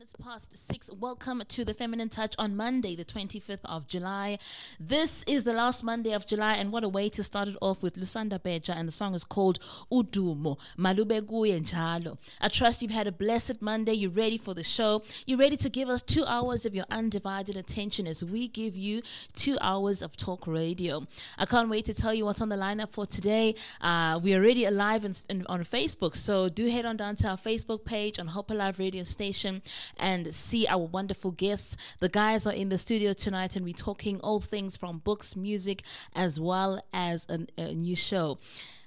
[0.00, 0.90] It's minutes past six.
[0.92, 4.38] Welcome to the Feminine Touch on Monday, the 25th of July.
[4.78, 7.82] This is the last Monday of July, and what a way to start it off
[7.82, 9.58] with Lusanda Beja, and the song is called
[9.90, 12.16] Udumo, Malube Njalo.
[12.40, 13.92] I trust you've had a blessed Monday.
[13.92, 15.02] You're ready for the show.
[15.26, 19.02] You're ready to give us two hours of your undivided attention as we give you
[19.34, 21.08] two hours of talk radio.
[21.38, 23.56] I can't wait to tell you what's on the lineup for today.
[23.80, 27.36] Uh, we're already alive in, in, on Facebook, so do head on down to our
[27.36, 29.60] Facebook page on Hope Alive Radio Station
[29.98, 31.76] and see our wonderful guests.
[32.00, 35.82] The guys are in the studio tonight, and we're talking all things from books, music,
[36.14, 38.38] as well as a, a new show.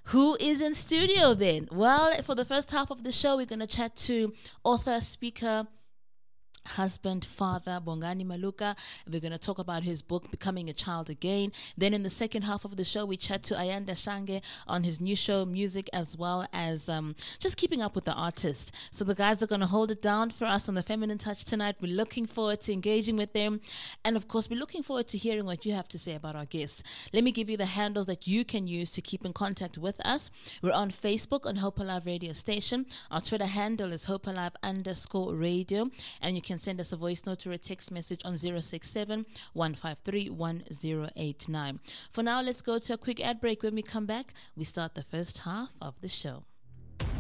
[0.05, 1.67] Who is in studio then?
[1.71, 5.67] Well, for the first half of the show, we're going to chat to author, speaker,
[6.65, 8.75] husband, father, Bongani Maluka.
[9.09, 11.51] We're going to talk about his book, Becoming a Child Again.
[11.77, 15.01] Then in the second half of the show, we chat to Ayanda Shange on his
[15.01, 18.71] new show, music, as well as um, just keeping up with the artist.
[18.91, 21.45] So the guys are going to hold it down for us on the Feminine Touch
[21.45, 21.75] tonight.
[21.81, 23.61] We're looking forward to engaging with them.
[24.03, 26.45] And of course, we're looking forward to hearing what you have to say about our
[26.45, 26.83] guests.
[27.13, 29.99] Let me give you the handles that you can use to keep in contact with
[30.05, 30.31] us.
[30.61, 32.85] We're on Facebook on Hope Alive Radio Station.
[33.09, 35.89] Our Twitter handle is Hope Alive underscore radio.
[36.21, 40.29] And you can send us a voice note or a text message on 067 153
[40.29, 41.79] 1089.
[42.09, 43.63] For now, let's go to a quick ad break.
[43.63, 46.43] When we come back, we start the first half of the show.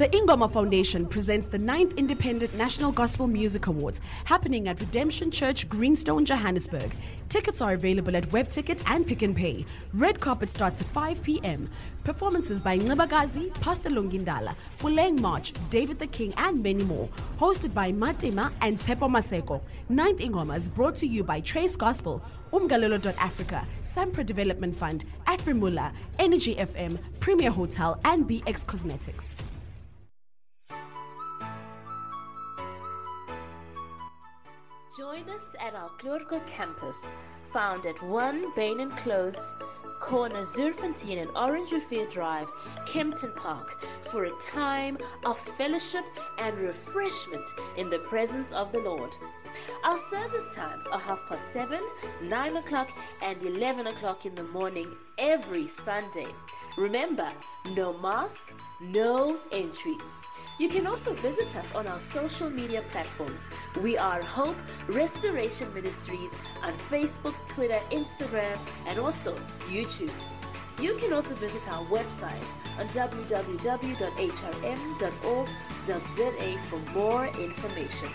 [0.01, 5.69] The Ingoma Foundation presents the 9th Independent National Gospel Music Awards happening at Redemption Church,
[5.69, 6.95] Greenstone, Johannesburg.
[7.29, 9.63] Tickets are available at WebTicket and Pick and Pay.
[9.93, 11.69] Red carpet starts at 5 p.m.
[12.03, 17.07] Performances by Ngebagazi, Pastor Longindala, Puleng March, David the King, and many more.
[17.39, 19.61] Hosted by Matima and Tepo Maseko.
[19.91, 26.55] 9th Ingoma is brought to you by Trace Gospel, Umgalelo.Africa, Sampra Development Fund, Afrimula, Energy
[26.55, 29.35] FM, Premier Hotel, and BX Cosmetics.
[34.97, 37.13] Join us at our Klurko campus,
[37.53, 39.53] found at 1 Bain and Close,
[40.01, 42.51] corner Zuurfontein and Orange Revere Drive,
[42.85, 46.03] Kempton Park, for a time of fellowship
[46.39, 49.15] and refreshment in the presence of the Lord.
[49.85, 51.79] Our service times are half past 7,
[52.23, 52.89] 9 o'clock,
[53.21, 56.27] and 11 o'clock in the morning every Sunday.
[56.77, 57.31] Remember,
[57.75, 59.95] no mask, no entry.
[60.59, 63.47] You can also visit us on our social media platforms.
[63.81, 64.55] We are Hope
[64.89, 66.31] Restoration Ministries
[66.61, 68.57] on Facebook, Twitter, Instagram,
[68.87, 69.35] and also
[69.69, 70.11] YouTube.
[70.79, 72.43] You can also visit our website
[72.79, 73.47] on www.hrm.org.za
[76.69, 78.09] for more information.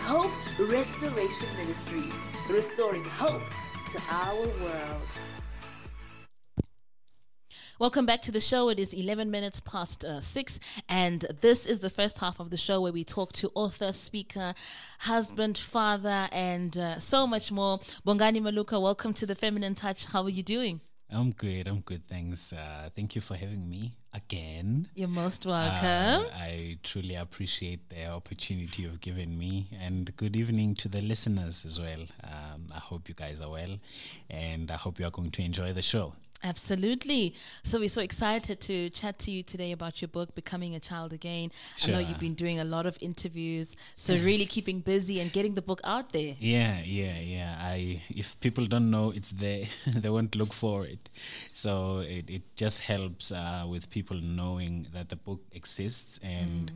[0.00, 2.14] Hope Restoration Ministries,
[2.48, 3.42] restoring hope
[3.92, 5.35] to our world.
[7.78, 8.70] Welcome back to the show.
[8.70, 12.56] It is 11 minutes past uh, 6, and this is the first half of the
[12.56, 14.54] show where we talk to author, speaker,
[15.00, 17.78] husband, father, and uh, so much more.
[18.06, 20.06] Bongani Maluka, welcome to the Feminine Touch.
[20.06, 20.80] How are you doing?
[21.10, 21.68] I'm good.
[21.68, 22.08] I'm good.
[22.08, 22.50] Thanks.
[22.50, 24.88] Uh, thank you for having me again.
[24.94, 26.26] You're most welcome.
[26.26, 31.66] Uh, I truly appreciate the opportunity you've given me, and good evening to the listeners
[31.66, 32.06] as well.
[32.24, 33.76] Um, I hope you guys are well,
[34.30, 36.14] and I hope you are going to enjoy the show.
[36.44, 37.34] Absolutely.
[37.64, 41.12] So we're so excited to chat to you today about your book, Becoming a Child
[41.12, 41.50] Again.
[41.76, 41.88] Sure.
[41.88, 45.54] I know you've been doing a lot of interviews, so really keeping busy and getting
[45.54, 46.34] the book out there.
[46.38, 47.56] Yeah, yeah, yeah.
[47.58, 51.08] I if people don't know it's there, they won't look for it.
[51.52, 56.70] So it, it just helps uh, with people knowing that the book exists and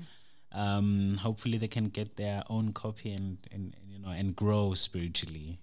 [0.52, 5.58] um, hopefully they can get their own copy and, and you know and grow spiritually.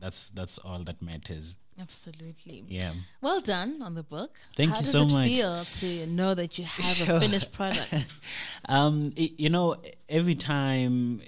[0.00, 1.56] That's that's all that matters.
[1.80, 2.64] Absolutely.
[2.68, 2.92] Yeah.
[3.20, 4.38] Well done on the book.
[4.56, 5.28] Thank How you does so it much.
[5.28, 7.16] feel to know that you have Sure.
[7.16, 7.94] a finished product?
[8.68, 9.76] um, i- you know,
[10.08, 11.20] every time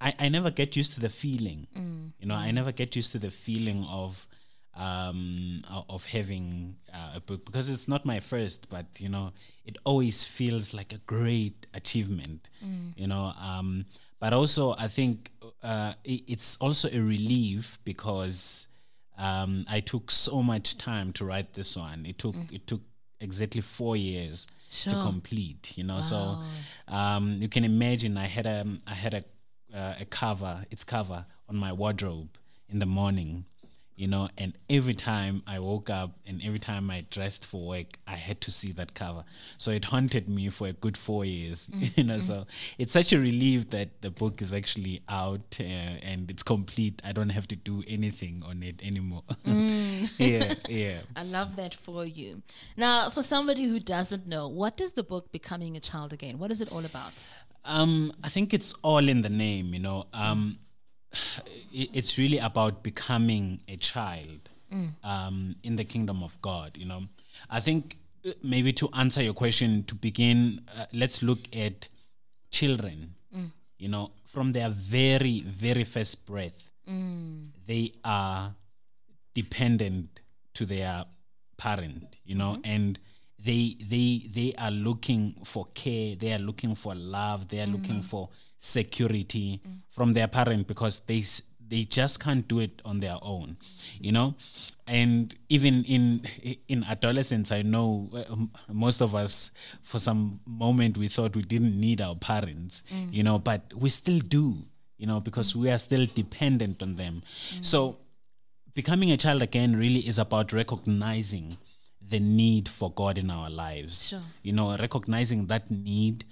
[0.00, 1.66] I, I never get used to the feeling.
[2.20, 4.26] You know, I never get used to the feeling of
[4.74, 9.32] um of having uh, a book because it's not my first but you know
[9.64, 12.48] it always feels like a great achievement
[12.96, 13.84] you know um
[14.20, 15.32] but also i think
[15.64, 18.68] uh i it's also a relief because
[19.28, 22.00] um i took so much time to write this one.
[22.06, 22.82] It took it took
[23.20, 26.18] exactly 4 years to complete you know so
[26.98, 29.22] um you can imagine i had a i had a
[29.80, 32.30] uh, a cover its cover on my wardrobe
[32.72, 33.44] in the morning
[34.00, 37.98] you know and every time i woke up and every time i dressed for work
[38.06, 39.22] i had to see that cover
[39.58, 42.46] so it haunted me for a good four years you know so
[42.78, 47.12] it's such a relief that the book is actually out uh, and it's complete i
[47.12, 49.22] don't have to do anything on it anymore
[50.18, 52.42] yeah yeah I love that for you.
[52.76, 56.38] Now, for somebody who doesn't know, what is the book Becoming a Child Again?
[56.38, 57.26] What is it all about?
[57.64, 60.06] Um, I think it's all in the name, you know.
[60.14, 60.58] Um,
[61.72, 64.48] it's really about becoming a child
[65.02, 67.02] um, in the kingdom of God, you know.
[67.48, 71.88] I think uh, maybe to answer your question, to begin, uh, let's look at
[72.50, 73.14] children,
[73.78, 76.70] you know, from their very, very first breath,
[77.66, 78.54] they are
[79.34, 80.20] dependent
[80.54, 81.04] to their
[81.56, 82.58] parent you know?
[82.64, 82.98] And
[83.44, 88.02] they they they are looking for care they are looking for love they are looking
[88.02, 88.28] for
[88.62, 91.24] security from their parent because they
[91.66, 93.56] they just can't do it on their own
[93.98, 94.34] you know
[94.86, 96.20] and even in
[96.68, 99.50] in adolescence i know uh, um, most of us
[99.82, 104.18] for some moment we thought we didn't need our parents you know but we still
[104.18, 104.58] do
[104.98, 107.22] you know because we are still dependent on them
[107.62, 107.96] so
[108.74, 111.56] becoming a child again really is about recognizing
[112.10, 114.08] the need for God in our lives.
[114.08, 114.22] Sure.
[114.42, 116.24] You know, recognizing that need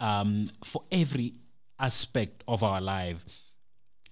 [0.00, 1.34] um, for every
[1.80, 3.24] aspect of our life,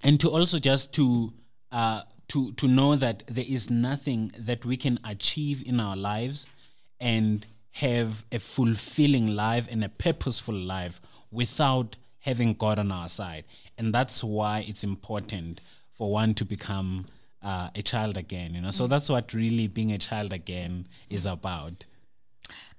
[0.03, 1.32] and to also just to
[1.70, 6.47] uh, to to know that there is nothing that we can achieve in our lives
[7.00, 11.00] and have a fulfilling life and a purposeful life
[11.31, 13.44] without having God on our side,
[13.76, 15.61] and that's why it's important
[15.97, 17.06] for one to become
[17.43, 18.55] uh, a child again.
[18.55, 21.85] You know, so that's what really being a child again is about.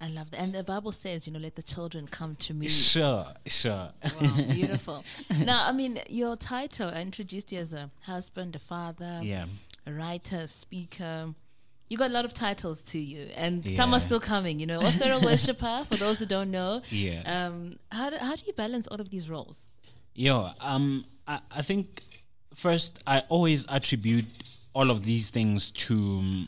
[0.01, 0.39] I love that.
[0.39, 2.69] And the Bible says, you know, let the children come to me.
[2.69, 3.89] Sure, sure.
[4.21, 5.03] Wow, beautiful.
[5.43, 9.45] now, I mean, your title, I introduced you as a husband, a father, yeah.
[9.85, 11.33] a writer, a speaker.
[11.89, 14.59] You got a lot of titles to you, and some are still coming.
[14.59, 15.85] You know, also a worshiper.
[15.89, 17.21] For those who don't know, Yeah.
[17.47, 19.67] Um, how do, how do you balance all of these roles?
[20.13, 20.53] Yeah.
[20.61, 22.03] um, I, I think
[22.55, 24.25] first I always attribute
[24.73, 26.45] all of these things to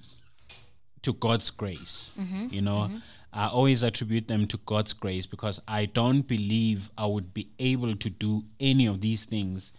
[1.01, 2.11] to God's grace.
[2.51, 2.91] You know,
[3.33, 7.95] I always attribute them to God's grace because I don't believe I would be able
[7.95, 9.71] to do any of these things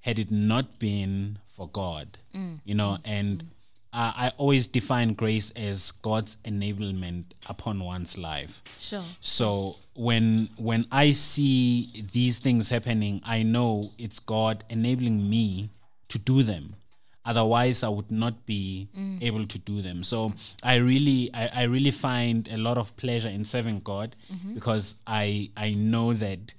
[0.00, 2.18] had it not been for God.
[2.34, 2.60] Mm.
[2.64, 3.44] You know, and
[3.92, 8.62] I, I always define grace as God's enablement upon one's life.
[8.78, 9.04] Sure.
[9.20, 15.70] So when when I see these things happening, I know it's God enabling me
[16.08, 16.76] to do them.
[17.24, 18.88] Otherwise, I would not be
[19.20, 20.02] able to do them.
[20.02, 20.32] So
[20.62, 24.16] I really, I, I really find a lot of pleasure in serving God
[24.54, 26.52] because I I know that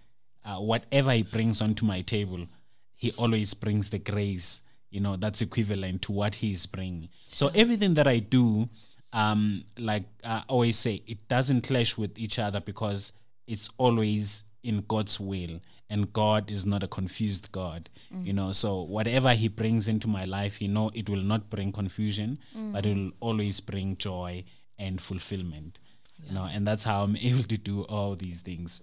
[0.46, 2.48] uh, whatever He brings onto my table,
[2.96, 4.62] He always brings the grace.
[4.90, 7.10] You know that's equivalent to what He's bringing.
[7.26, 8.70] So everything that I do,
[9.12, 13.12] um, like I always say, it doesn't clash with each other because
[13.48, 15.60] it's always in God's will,
[15.94, 17.88] and God is not a confused God.
[18.24, 21.72] You know, so whatever He brings into my life, you know, it will not bring
[21.72, 22.40] confusion,
[22.74, 24.44] but it will always bring joy
[24.80, 25.80] and fulfillment.
[26.26, 28.82] You know, and that's how I'm able to do all these things.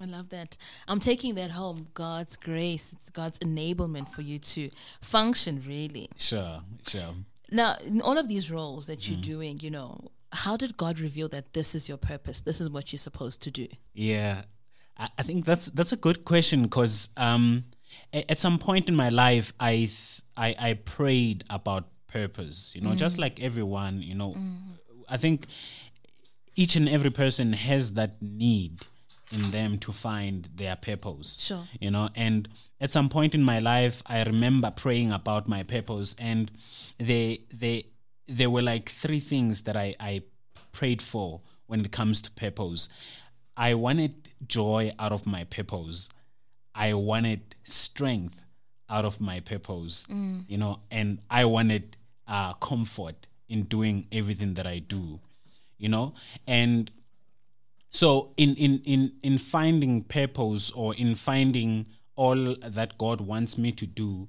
[0.00, 0.56] I love that.
[0.88, 1.88] I'm taking that home.
[1.92, 4.70] God's grace, it's God's enablement for you to
[5.02, 6.08] function really.
[6.16, 7.14] Sure, sure.
[7.50, 9.32] Now, in all of these roles that you're mm.
[9.34, 12.40] doing, you know, how did God reveal that this is your purpose?
[12.40, 13.66] This is what you're supposed to do?
[13.92, 14.42] Yeah,
[15.18, 17.64] I, think that's that's a good question because um,
[18.12, 22.72] at some point in my life, I th- I, I prayed about purpose.
[22.74, 24.02] You know, just like everyone.
[24.02, 24.36] You know,
[25.08, 25.46] I think
[26.54, 28.82] each and every person has that need
[29.32, 31.36] in them to find their purpose.
[31.38, 31.66] Sure.
[31.80, 32.48] You know, and
[32.80, 36.50] at some point in my life, I remember praying about my purpose, and
[36.98, 37.86] they they
[38.28, 40.22] there were like three things that I I
[40.72, 42.88] prayed for when it comes to purpose.
[43.56, 46.08] I wanted joy out of my purpose.
[46.74, 48.36] I wanted strength
[48.88, 50.06] out of my purpose,
[50.48, 55.20] you know, and I wanted uh, comfort in doing everything that I do,
[55.78, 56.14] you know,
[56.46, 56.90] and
[57.90, 63.72] so in in in in finding purpose or in finding all that God wants me
[63.72, 64.28] to do,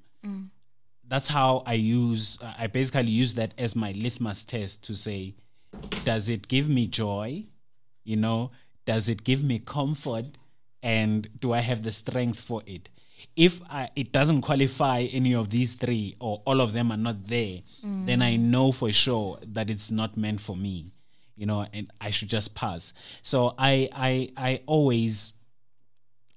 [1.08, 2.38] that's how I use.
[2.58, 5.34] I basically use that as my litmus test to say,
[6.04, 7.44] does it give me joy?
[8.04, 8.50] You know,
[8.84, 10.26] does it give me comfort?
[10.82, 12.88] And do I have the strength for it?
[13.36, 17.28] If I, it doesn't qualify any of these three, or all of them are not
[17.28, 20.90] there, then I know for sure that it's not meant for me.
[21.36, 22.92] You know, and I should just pass.
[23.22, 25.34] So I, I, I always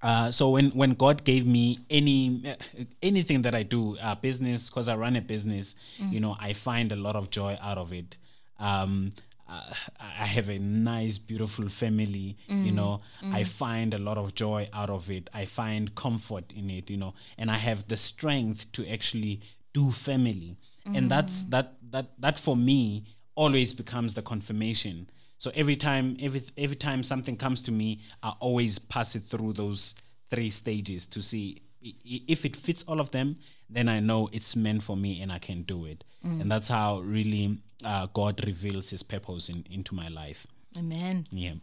[0.02, 4.70] uh, so when when God gave me any uh, anything that I do, uh, business,
[4.70, 5.76] because I run a business,
[6.12, 8.18] you know, I find a lot of joy out of it.
[8.60, 9.12] Um,
[9.48, 12.38] uh, I have a nice, beautiful family.
[12.48, 13.34] You mm, know, mm.
[13.34, 15.30] I find a lot of joy out of it.
[15.34, 16.90] I find comfort in it.
[16.90, 19.42] You know, and I have the strength to actually
[19.74, 21.50] do family, and that's mm.
[21.52, 25.10] that that that for me always becomes the confirmation.
[25.38, 29.54] So every time, every every time something comes to me, I always pass it through
[29.54, 29.94] those
[30.32, 33.38] three stages to see if it fits all of them.
[33.70, 36.04] Then I know it's meant for me and I can do it.
[36.24, 40.48] And that's how really uh, God reveals His purpose in, into my life.
[40.78, 41.28] Amen.
[41.32, 41.54] Yeah.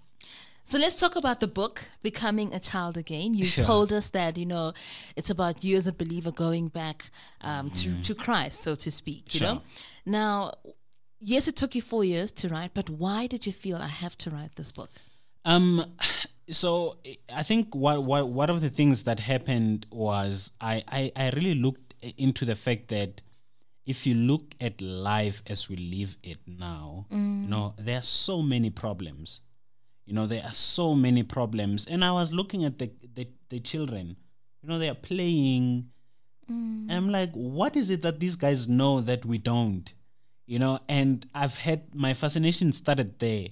[0.64, 3.34] So let's talk about the book, Becoming a Child Again.
[3.34, 3.64] You Sure.
[3.64, 4.72] told us that, you know,
[5.16, 9.34] it's about you as a believer going back um, to, to Christ, so to speak,
[9.34, 9.54] you know.
[9.54, 9.62] Sure.
[10.06, 10.52] Now,
[11.20, 14.16] yes, it took you four years to write, but why did you feel I have
[14.18, 14.90] to write this book?
[15.44, 15.84] Um,
[16.48, 16.96] so
[17.32, 21.54] I think what, what one of the things that happened was I, I I really
[21.54, 23.20] looked into the fact that
[23.84, 28.42] if you look at life as we live it now, you know, there are so
[28.42, 29.40] many problems.
[30.06, 31.86] You know, there are so many problems.
[31.86, 34.16] And I was looking at the the, the children,
[34.62, 35.88] you know, they are playing.
[36.48, 39.92] And I'm like, what is it that these guys know that we don't?
[40.46, 43.48] You know, and I've had my fascination started there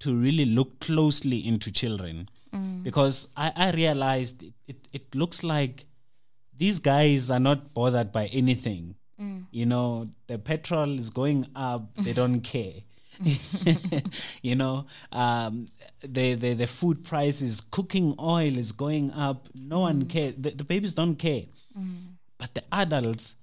[0.00, 2.82] to really look closely into children mm.
[2.82, 5.84] because I, I realized it, it, it looks like
[6.56, 8.96] these guys are not bothered by anything.
[9.20, 9.44] Mm.
[9.50, 12.82] You know, the petrol is going up, they don't care.
[14.42, 15.66] you know, um,
[16.02, 19.48] the, the the food prices, cooking oil is going up.
[19.54, 20.08] No one mm.
[20.08, 20.34] cares.
[20.38, 21.44] The, the babies don't care,
[21.78, 22.14] mm.
[22.38, 23.34] but the adults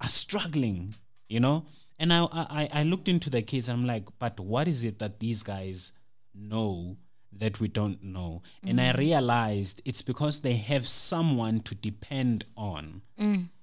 [0.00, 0.94] are struggling.
[1.28, 1.66] You know,
[1.98, 3.68] and I, I I looked into the kids.
[3.68, 5.92] I'm like, but what is it that these guys
[6.34, 6.96] know
[7.38, 8.42] that we don't know?
[8.64, 13.02] And I realized it's because they have someone to depend on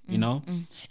[0.10, 0.42] you know?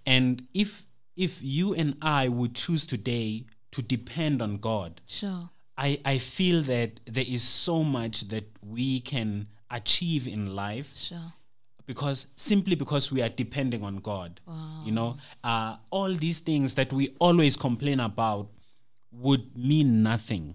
[0.06, 5.50] and if if you and i would choose today to depend on god Sure.
[5.76, 11.32] i i feel that there is so much that we can achieve in life Sure.
[11.86, 14.40] because simply because we are depending on god
[14.86, 15.16] you know?
[15.44, 18.48] Uh, all these things that we always complain about
[19.10, 20.54] would mean nothing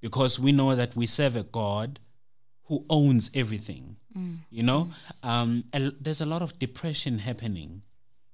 [0.00, 2.00] because we know that we serve a god
[2.64, 3.96] who owns everything
[4.50, 4.88] you know?
[5.22, 7.82] um, a- there's a lot of depression happening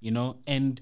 [0.00, 0.80] you know and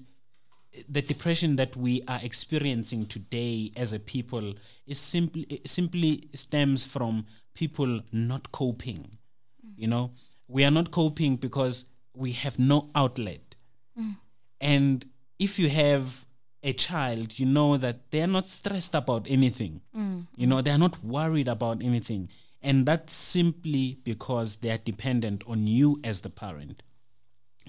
[0.89, 4.53] the depression that we are experiencing today as a people
[4.87, 9.17] is simply simply stems from people not coping
[9.65, 9.73] mm.
[9.77, 10.11] you know.
[10.47, 13.55] We are not coping because we have no outlet.
[13.99, 14.17] Mm.
[14.61, 15.05] And
[15.39, 16.25] if you have
[16.61, 19.81] a child you know that they're not stressed about anything.
[19.95, 22.29] Mm, you know they're not worried about anything.
[22.61, 26.81] And that's simply because they're dependent on you as the parent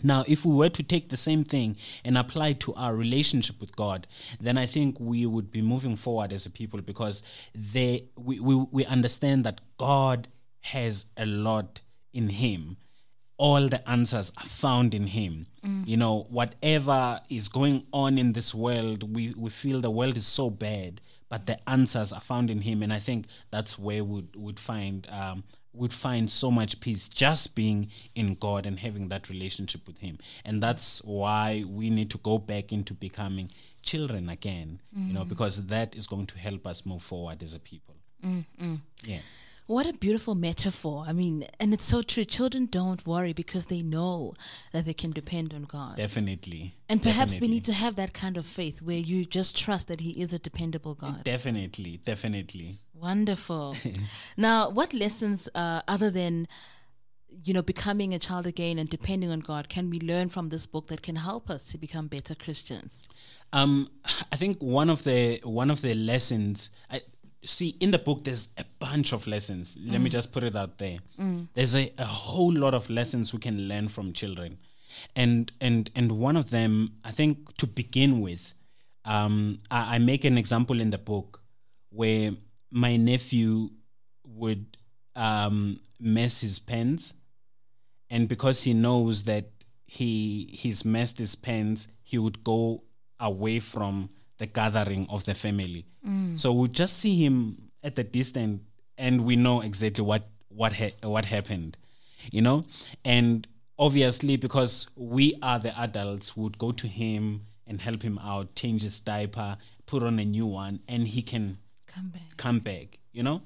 [0.02, 3.74] now, if we were to take the same thing and apply to our relationship with
[3.74, 4.06] God,
[4.40, 7.22] then I think we would be moving forward as a people because
[7.54, 10.28] they we, we, we understand that God
[10.60, 11.80] has a lot
[12.12, 12.76] in Him.
[13.38, 15.44] All the answers are found in Him.
[15.86, 20.26] You know, whatever is going on in this world, we, we feel the world is
[20.26, 22.82] so bad, but the answers are found in Him.
[22.82, 25.44] And I think that's where we would would find um,
[25.76, 30.18] would find so much peace just being in God and having that relationship with Him.
[30.44, 33.50] And that's why we need to go back into becoming
[33.82, 35.28] children again, you know, mm-hmm.
[35.28, 37.94] because that is going to help us move forward as a people.
[38.24, 38.76] Mm-hmm.
[39.04, 39.20] Yeah.
[39.66, 41.04] What a beautiful metaphor.
[41.08, 42.24] I mean, and it's so true.
[42.24, 44.34] Children don't worry because they know
[44.72, 45.96] that they can depend on God.
[45.96, 46.76] Definitely.
[46.88, 50.00] and perhaps we need to have that kind of faith where you just trust that
[50.00, 51.24] He is a dependable God.
[51.24, 52.78] Definitely, definitely.
[53.00, 53.76] Wonderful.
[54.36, 56.48] now, what lessons, uh, other than
[57.44, 60.66] you know becoming a child again and depending on God, can we learn from this
[60.66, 63.06] book that can help us to become better Christians?
[63.52, 63.90] Um,
[64.32, 67.02] I think one of the one of the lessons I
[67.44, 69.76] see in the book there's a bunch of lessons.
[69.78, 70.98] Let me just put it out there.
[71.54, 74.58] There's a, a whole lot of lessons we can learn from children.
[75.14, 78.54] And and and one of them, I think to begin with,
[79.04, 81.42] um, I, I make an example in the book
[81.90, 82.32] where
[82.70, 83.70] my nephew
[84.24, 84.76] would
[85.14, 87.12] um, mess his pens
[88.10, 89.50] and because he knows that
[89.86, 92.82] he he's messed his pens, he would go
[93.20, 95.86] away from the gathering of the family.
[96.36, 98.60] So we just see him at the distance,
[98.98, 101.76] and we know exactly what what ha- what happened,
[102.30, 102.64] you know.
[103.04, 103.46] And
[103.78, 108.82] obviously, because we are the adults, would go to him and help him out, change
[108.82, 109.56] his diaper,
[109.86, 111.58] put on a new one, and he can
[111.96, 112.36] Come back.
[112.36, 113.40] come back, you know?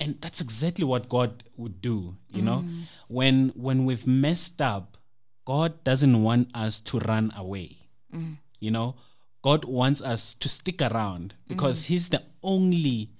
[0.00, 2.64] and that's exactly what god would do you know?
[2.64, 2.82] Mm.
[3.08, 4.96] When when we've messed up
[5.44, 7.76] god doesn't want us to run away
[8.14, 8.38] mm.
[8.58, 8.96] you know?
[9.42, 11.86] God wants us to stick around because mm.
[11.86, 13.10] he's the only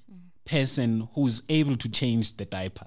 [0.44, 2.86] person who's able to change the diaper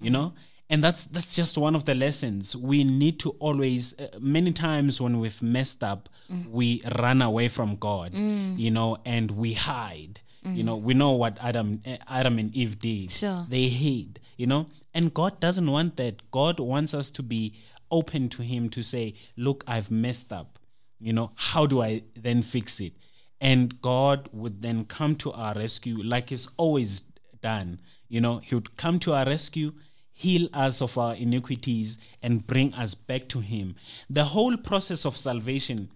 [0.00, 0.34] you know?
[0.68, 2.56] And that's that's just one of the lessons.
[2.56, 6.08] We need to always uh, many times when we've messed up
[6.50, 11.36] we run away from god you know and we hide you know we know what
[11.40, 13.10] adam uh, adam and eve did.
[13.10, 13.46] Sure.
[13.48, 14.66] they hid you know?
[14.94, 16.30] And god doesn't want that.
[16.30, 17.54] God wants us to be
[17.90, 20.58] open to him to say look i've messed up.
[21.00, 22.92] You know how do i then fix it?
[23.40, 27.02] And god would then come to our rescue like he's always
[27.42, 27.80] done.
[28.08, 29.72] You know he would come to our rescue
[30.18, 33.76] heal us of our iniquities and bring us back to him.
[34.08, 35.90] The whole process of salvation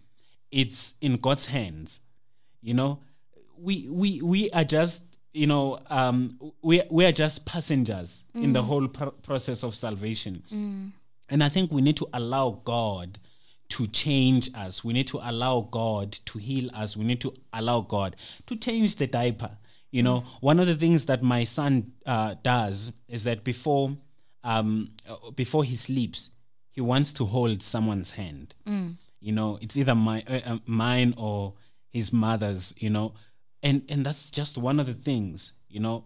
[0.51, 2.01] it's in god's hands.
[2.61, 2.99] You know
[3.61, 5.03] we we we are just
[5.33, 10.43] you know um we we are just passengers in the whole pr- process of salvation.
[11.33, 13.19] And i think we need to allow god
[13.77, 14.83] to change us.
[14.83, 16.97] We need to allow god to heal us.
[16.97, 18.17] We need to allow god
[18.49, 19.53] to change the diaper.
[19.93, 23.97] You know one of the things that my son uh, does is that before
[24.43, 24.89] um
[25.37, 26.31] before he sleeps
[26.73, 28.55] he wants to hold someone's hand.
[29.21, 31.55] You know it's either my uh, uh, mine or
[31.93, 33.13] his mother's you know
[33.63, 36.05] and and that's just one of the things you know.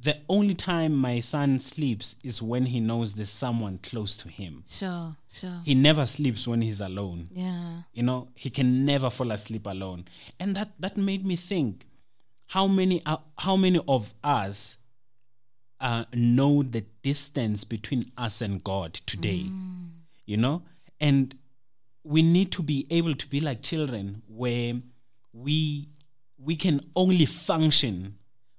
[0.00, 4.62] The only time my son sleeps is when he knows there's someone close to him.
[4.68, 5.60] Sure, sure.
[5.64, 7.28] he never sleeps when he's alone.
[7.32, 7.82] Yeah.
[7.92, 10.04] you know he can never fall asleep alone.
[10.38, 11.84] And that that made me think
[12.46, 14.78] how many uh, how many of us
[15.80, 19.46] uh, know the distance between us and god today?
[20.26, 20.62] You know?
[21.00, 21.34] And
[22.04, 24.74] we need to be able to be like children where
[25.32, 25.88] we
[26.38, 28.14] we can only function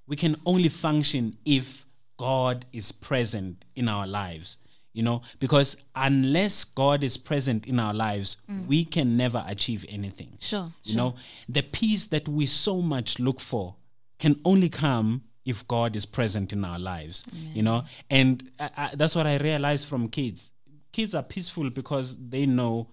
[0.08, 1.86] we can only function if
[2.18, 4.58] god is present in our lives
[4.92, 5.22] you know?
[5.40, 10.96] Because unless god is present in our lives we can never achieve anything Sure, you
[10.96, 11.16] know?
[11.48, 13.76] the peace that we so much look for
[14.18, 17.84] can only come if god is present in our lives you know?
[18.10, 20.52] And I, I, that's what i realized from kids.
[20.92, 22.90] Kids are peaceful because they know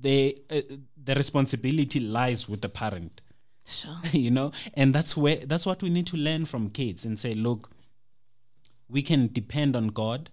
[0.00, 0.62] they uh,
[1.04, 3.20] the responsibility lies with the parent
[3.68, 3.98] Sure.
[4.12, 4.52] you know?
[4.74, 7.70] And that's where that's what we need to learn from kids and say look
[8.88, 10.30] we can depend on god.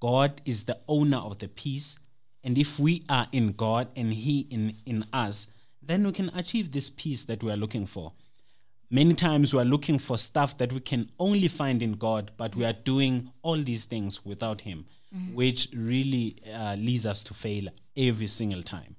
[0.00, 1.96] God is the owner of the peace.
[2.42, 5.46] And if we are in god and he in in us
[5.82, 8.12] then we can achieve this peace that we are looking for.
[8.90, 12.56] Many times we are looking for stuff that we can only find in god but
[12.56, 14.86] we are doing all these things without him
[15.32, 18.96] which really uh, leads us to fail every single time.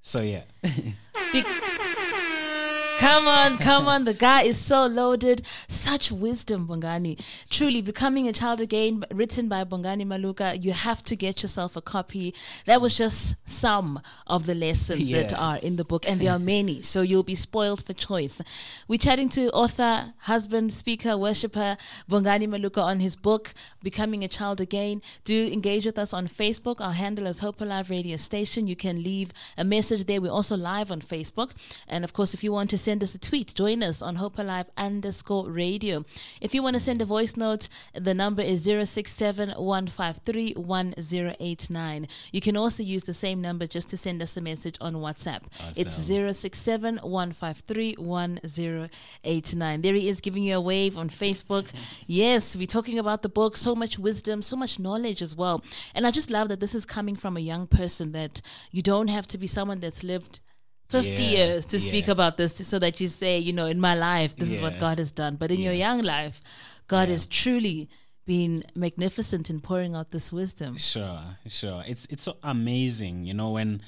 [0.00, 0.44] So yeah
[2.98, 4.04] Come on, come on.
[4.04, 5.42] The guy is so loaded.
[5.68, 7.20] Such wisdom, Bongani.
[7.50, 10.62] Truly, Becoming a Child Again, written by Bongani Maluka.
[10.62, 12.34] You have to get yourself a copy.
[12.64, 16.38] That was just some of the lessons that are in the book, and there are
[16.38, 16.80] many.
[16.80, 18.40] So you'll be spoiled for choice.
[18.88, 21.76] We're chatting to author, husband, speaker, worshipper
[22.10, 25.02] Bongani Maluka on his book, Becoming a Child Again.
[25.24, 26.80] Do engage with us on Facebook.
[26.80, 28.66] Our handle is Hope Alive Radio Station.
[28.66, 30.20] You can leave a message there.
[30.20, 31.50] We're also live on Facebook.
[31.86, 34.38] And of course, if you want to send us a tweet, join us on Hope
[34.38, 36.04] Alive underscore radio.
[36.40, 42.06] If you want to send a voice note, the number is 067 153 1089.
[42.30, 45.42] You can also use the same number just to send us a message on WhatsApp.
[45.76, 49.80] It's 067 153 1089.
[49.82, 51.66] There he is giving you a wave on Facebook.
[52.06, 55.64] yes, we're talking about the book, so much wisdom, so much knowledge as well.
[55.92, 59.08] And I just love that this is coming from a young person that you don't
[59.08, 60.38] have to be someone that's lived
[60.88, 63.94] 50 Yeah, years to speak about this so that you say, you know, in my
[63.94, 65.36] life, this is what God has done.
[65.36, 66.40] But in your young life,
[66.86, 67.88] God has truly
[68.24, 70.78] been magnificent in pouring out this wisdom.
[70.78, 71.82] Sure, sure.
[71.86, 73.50] It's it's so amazing, you know.
[73.50, 73.82] When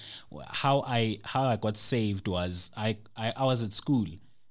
[0.47, 4.07] how I how I got saved was I I, I was at school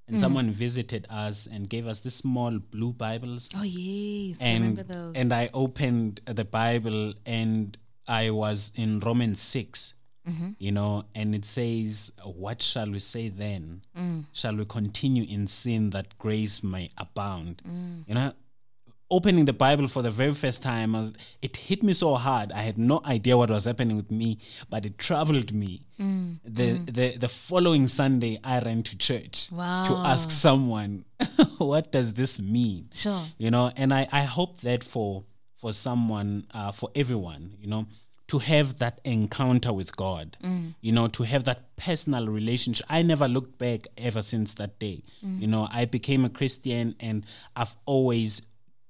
[0.08, 0.20] and mm.
[0.20, 4.42] someone visited us and gave us these small blue Bibles, Oh, yes.
[4.42, 5.16] I remember those.
[5.16, 9.94] and I opened the Bible and I was in Romans 6
[10.28, 10.50] Mm-hmm.
[10.60, 13.82] You know, and it says, "What shall we say then?
[13.98, 14.26] Mm.
[14.34, 18.04] Shall we continue in sin that grace may abound?" Mm.
[18.08, 18.34] You know,
[19.10, 22.52] opening the Bible for the very first time, was, it hit me so hard.
[22.52, 25.86] I had no idea what was happening with me, but it troubled me.
[26.00, 31.06] Mm, The, the the following Sunday, I ran to church to ask someone,
[31.58, 33.26] "What does this mean?" Sure.
[33.38, 35.24] You know, and I I hope that for
[35.56, 37.86] for someone, uh, for everyone, you know.
[38.28, 40.36] To have that encounter with God,
[40.82, 42.86] you know, to have that personal relationship.
[42.90, 45.04] I never looked back ever since that day.
[45.22, 48.42] You know, I became a Christian and I've always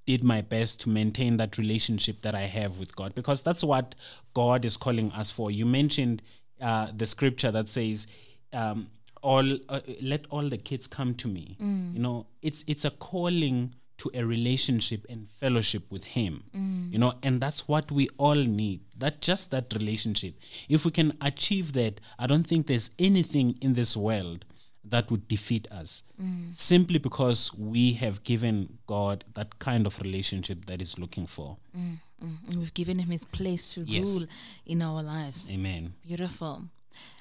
[0.08, 3.94] did my best to maintain that relationship that I have with God because that's what
[4.34, 5.52] God is calling us for.
[5.52, 6.22] You mentioned
[6.60, 8.08] uh, the scripture that says,
[8.54, 8.88] um,
[9.22, 11.58] "All uh, let all the kids come to me."
[11.94, 16.44] You know, it's it's a calling to a relationship and fellowship with Him.
[16.56, 16.92] Mm.
[16.92, 18.82] You know, and that's what we all need.
[18.98, 20.36] That just that relationship.
[20.70, 24.46] If we can achieve that, I don't think there's anything in this world
[24.90, 26.56] that would defeat us mm.
[26.58, 31.58] simply because we have given God that kind of relationship that He's looking for.
[31.78, 34.08] Mm, mm and we've given him his place to Yes.
[34.08, 34.26] rule
[34.66, 35.52] in our lives.
[35.52, 35.94] Amen.
[36.06, 36.64] Beautiful.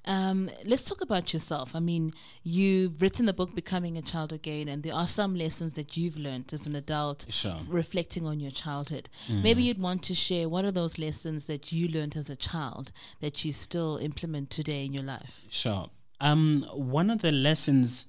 [0.05, 1.75] Um, let's talk about yourself.
[1.75, 2.13] I mean,
[2.45, 6.17] you've written the book Becoming a Child Again, and there are some lessons that you've
[6.17, 7.59] learned as an adult Sure.
[7.67, 9.09] reflecting on your childhood.
[9.29, 12.93] Maybe you'd want to share what are those lessons that you learned as a child
[13.21, 15.45] that you still implement today in your life?
[15.51, 15.91] Sure.
[16.21, 18.07] Um, one of the lessons,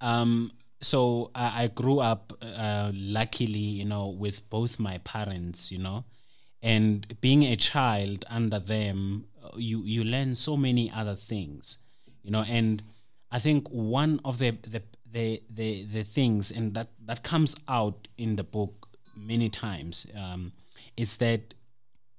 [0.00, 0.50] um,
[0.80, 6.04] so I, I grew up uh, luckily, you know, with both my parents, you know,
[6.62, 11.78] and being a child under them, you you learn so many other things,
[12.22, 12.82] you know, and
[13.30, 18.08] I think one of the the the the, the things, and that that comes out
[18.18, 20.52] in the book many times, um,
[20.96, 21.54] is that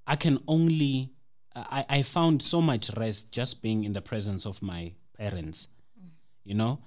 [0.08, 1.12] I can only
[1.56, 5.68] I, I found so much rest just being in the presence of my parents.
[6.44, 6.80] You know,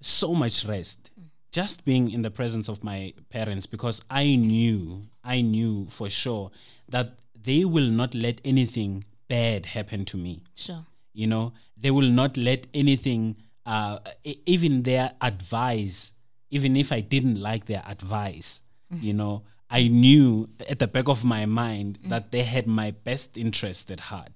[0.00, 1.10] so much rest
[1.52, 6.50] just being in the presence of my parents because I knew I knew for sure
[6.88, 10.34] that they will not let anything bad happen to me.
[10.66, 10.82] Sure.
[11.22, 11.46] you know
[11.82, 13.22] they will not let anything
[13.74, 13.96] uh,
[14.54, 15.96] even their advice
[16.56, 18.50] even if i didn't like their advice
[19.08, 19.34] you know
[19.78, 20.26] i knew
[20.72, 24.32] at the back of my mind that they had my best interest at heart.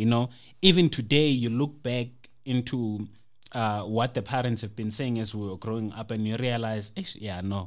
[0.00, 0.24] You know
[0.70, 2.08] even today you look back
[2.44, 2.78] into
[3.60, 6.84] uh, what the parents have been saying as we were growing up and you realize
[7.00, 7.60] "Eish, yeah no.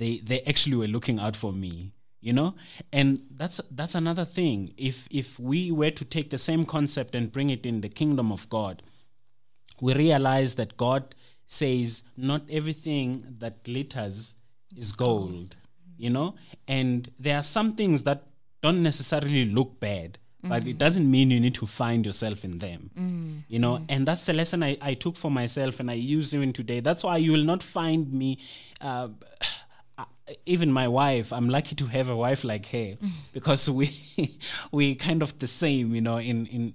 [0.00, 1.74] They they actually were looking out for me
[2.20, 2.54] you know?
[2.92, 4.74] And that's that's another thing.
[4.76, 8.32] If if we were to take the same concept and bring it in the kingdom
[8.32, 8.82] of god
[9.80, 11.14] we realize that god
[11.46, 14.34] says not everything that glitters
[14.76, 15.56] is gold.
[15.96, 16.34] you know?
[16.68, 18.26] And there are some things that
[18.62, 20.78] don't necessarily look bad but it mm.
[20.78, 23.42] doesn't mean you need to find yourself in them mm.
[23.48, 23.78] you know?
[23.78, 23.86] Mm.
[23.88, 26.80] And that's the lesson I, I took for myself and i use even today.
[26.80, 28.38] That's why you will not find me
[28.80, 29.08] uh,
[30.46, 32.94] even my wife i'm lucky to have a wife like her
[33.32, 33.90] because we
[34.72, 36.74] we kind of the same you know in in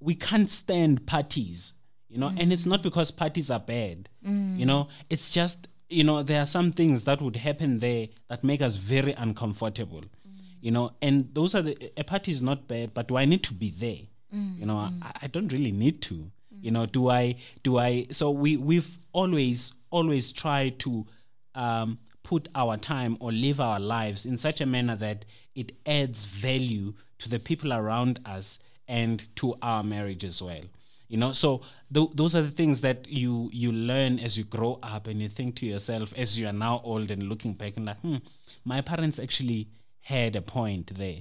[0.00, 1.74] we can't stand parties
[2.08, 2.52] you know and mm.
[2.52, 4.66] it's not because parties are bad you mm.
[4.66, 8.62] know it's just you know there are some things that would happen there that make
[8.62, 10.40] us very uncomfortable mm.
[10.60, 13.42] you know and those are the a party is not bad but do i need
[13.42, 13.98] to be there?
[14.30, 14.92] You know I,
[15.22, 19.72] I don't really need to you know do i do i so we we've always
[19.90, 21.06] always tried to
[21.54, 21.98] um
[22.30, 26.92] put our time or live our lives in such a manner that it adds value
[27.18, 30.64] to the people around us and to our marriage as well
[31.10, 31.32] you know?
[31.32, 31.62] So
[31.92, 35.28] th- those are the things that you you learn as you grow up and you
[35.28, 38.16] think to yourself as you are now old and looking back and like hmm
[38.64, 39.68] my parents actually
[40.00, 41.20] had a point there.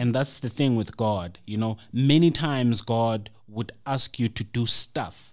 [0.00, 1.76] And that's the thing with god you know?
[1.92, 5.32] Many times god would ask you to do stuff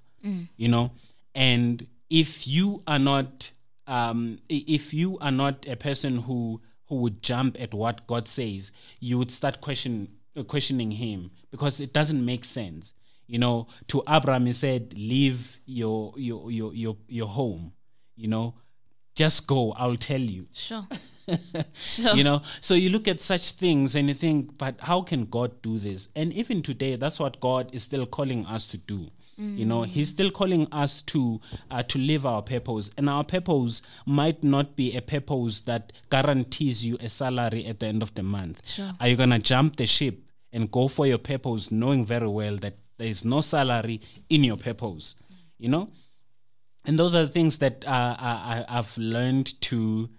[0.57, 0.91] you know?
[1.33, 3.51] And if you are not
[3.87, 8.71] um if you are not a person who who would jump at what god says
[8.99, 12.93] you would start question uh, questioning him because it doesn't make sense.
[13.27, 17.73] You know to abraham he said leave your your your your, your home
[18.15, 18.55] you know.
[19.15, 20.45] Just go i'll tell you.
[20.53, 20.85] Sure.
[21.73, 22.15] sure.
[22.15, 25.61] you know so you look at such things and you think but how can god
[25.61, 26.09] do this?
[26.15, 30.09] And even today that's what god is still calling us to do you know he's
[30.09, 34.95] still calling us to uh, to live our purpose and our purpose might not be
[34.95, 38.91] a purpose that guarantees you a salary at the end of the month Sure.
[38.99, 40.19] are you going to jump the ship
[40.53, 44.55] and go for your purpose knowing very well that there is no salary in your
[44.57, 45.15] purpose
[45.57, 45.89] you know
[46.85, 48.31] and those are the things that uh, I,
[48.69, 50.09] I- I've learned to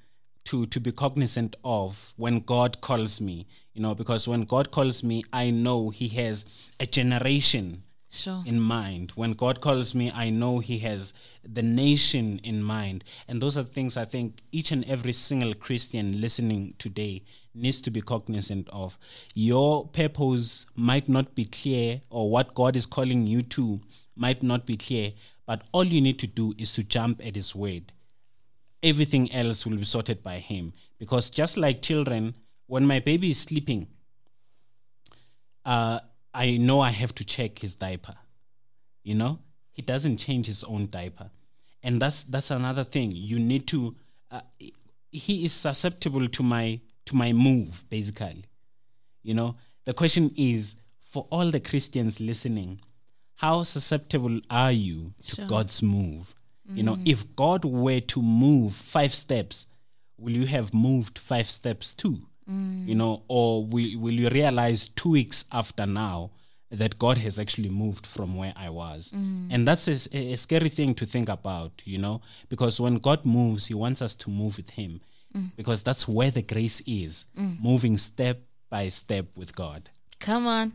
[0.47, 3.47] to to be cognizant of when God calls me.
[3.73, 6.45] You know, because when God calls me, I know He has
[6.81, 7.83] a generation
[8.17, 8.43] Sure.
[8.47, 9.13] in mind.
[9.15, 11.13] When God calls me, I know He has
[11.45, 13.05] the nation in mind.
[13.29, 17.25] And those are things I think each and every single Christian listening today
[17.55, 18.99] needs to be cognizant of.
[19.35, 23.81] Your purpose might not be clear, or what God is calling you to
[24.17, 25.13] might not be clear,
[25.47, 27.93] but all you need to do is to jump at His word.
[28.83, 30.73] Everything else will be sorted by Him.
[30.99, 32.35] Because just like children,
[32.67, 33.89] when my baby is sleeping,
[35.65, 36.01] uh,
[36.37, 38.15] I know I have to check his diaper.
[39.03, 39.39] You know,
[39.73, 41.31] he doesn't change his own diaper,
[41.83, 43.13] and that's that's another thing.
[43.13, 43.95] You need to.
[44.31, 44.41] Uh,
[45.11, 48.45] he is susceptible to my to my move basically
[49.23, 52.81] you know the question is for all the christians listening
[53.37, 55.47] how susceptible are you to Sure.
[55.47, 56.35] god's move
[56.69, 59.69] you know if god were to move five steps
[60.19, 62.19] will you have moved five steps too
[62.51, 62.87] Mm.
[62.87, 66.31] you know or will, will you realize two weeks after now
[66.71, 69.49] that god has actually moved from where i was mm.
[69.51, 73.75] and that's a scary thing to think about you know because when god moves he
[73.75, 75.01] wants us to move with him
[75.37, 75.51] mm.
[75.57, 80.73] because that's where the grace is moving step by step with god Come on.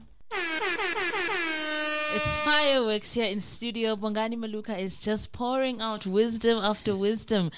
[2.14, 3.96] It's fireworks here in studio.
[3.96, 7.52] Bongani Maluka is just pouring out wisdom after wisdom.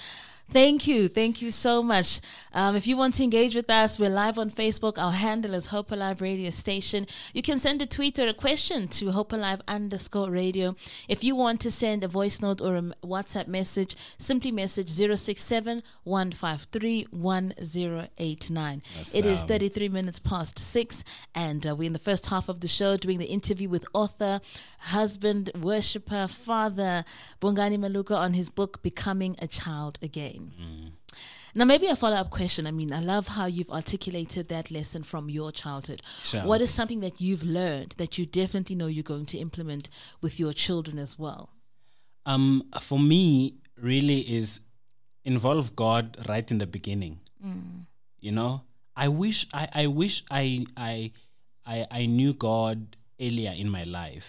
[0.49, 1.08] Thank you.
[1.08, 2.19] Thank you so much.
[2.53, 4.99] Um, if you want to engage with us, we're live on Facebook.
[4.99, 7.08] Our handle is Hope Alive Radio Station.
[7.34, 10.75] You can send a tweet or a question to Hope Alive underscore radio.
[11.08, 15.82] If you want to send a voice note or a WhatsApp message, simply message 067
[16.03, 18.84] 153 1089.
[19.15, 21.03] It is 33 minutes past six,
[21.34, 24.39] and uh, we're in the first half of the show doing the interview with author,
[24.88, 27.06] husband, worshipper, father
[27.41, 30.52] Bongani Maluka on his book Becoming a Child Again.
[31.56, 32.65] Now, maybe a follow up question.
[32.65, 36.02] I mean, I love how you've articulated that lesson from your childhood.
[36.24, 36.41] Sure.
[36.43, 40.39] What is something that you've learned that you definitely know you're going to implement with
[40.39, 41.50] your children as well?
[42.26, 44.62] um for me really is
[45.26, 47.19] involve god right in the beginning
[48.22, 48.62] you know
[48.96, 51.12] i wish i i wish i i
[51.65, 54.27] i, I knew god earlier in my life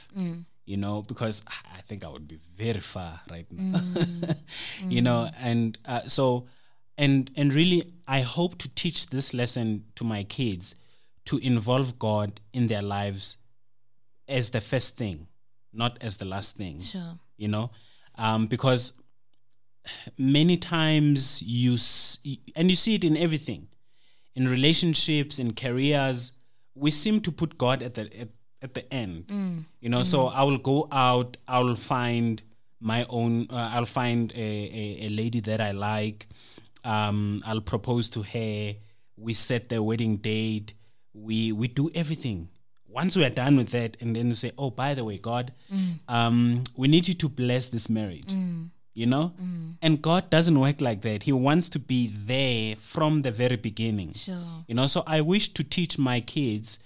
[0.67, 1.43] you know because
[1.79, 3.81] i think i would be very far right now.
[4.95, 6.47] You know and uh, so
[6.97, 10.75] and and really i hope to teach this lesson to my kids
[11.31, 13.37] to involve god in their lives
[14.39, 15.27] as the first thing
[15.73, 17.13] not as the last thing Sure.
[17.37, 17.71] you know?
[18.17, 18.93] Um, because
[20.19, 22.19] many times you s-
[22.57, 23.69] and you see it in everything.
[24.37, 26.33] In relationships in careers
[26.75, 28.29] we seem to put god at the at,
[28.65, 29.25] at the end.
[29.81, 32.43] You know so i will go out i will find
[32.81, 34.49] my own uh, i'll find a,
[34.83, 36.27] a, a lady that i like.
[36.85, 38.75] Um, i'll propose to her.
[39.17, 40.75] We set the wedding date.
[41.27, 42.49] We we do everything.
[42.89, 45.53] Once we are done with that and then say oh by the way god
[46.09, 48.33] um, we need you to bless this marriage
[49.03, 49.33] you know?
[49.83, 51.25] And god doesn't work like that.
[51.25, 52.01] He wants to be
[52.33, 54.13] there from the very beginning.
[54.13, 54.47] Sure.
[54.69, 56.79] you know so i wish to teach my kids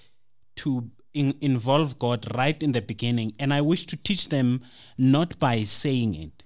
[0.62, 0.70] to
[1.14, 4.60] in, involve god right in the beginning and i wish to teach them
[4.96, 6.42] not by saying it.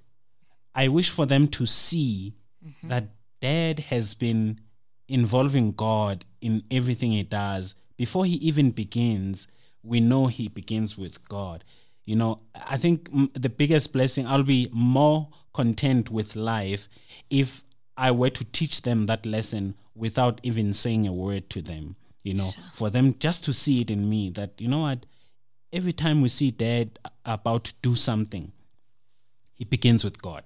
[0.74, 2.88] I wish for them to see mm-hmm.
[2.88, 4.60] that dad has been
[5.08, 7.74] involving god in everything he does.
[7.96, 9.46] Before he even begins
[9.82, 11.64] we know he begins with god.
[12.04, 16.88] You know i think the biggest blessing i'll be more content with life
[17.30, 17.62] if
[17.96, 22.34] i were to teach them that lesson without even saying a word to them you
[22.34, 25.06] know for them just to see it in me that you know what
[25.72, 28.52] every time we see dad about to do something
[29.52, 30.44] he begins with god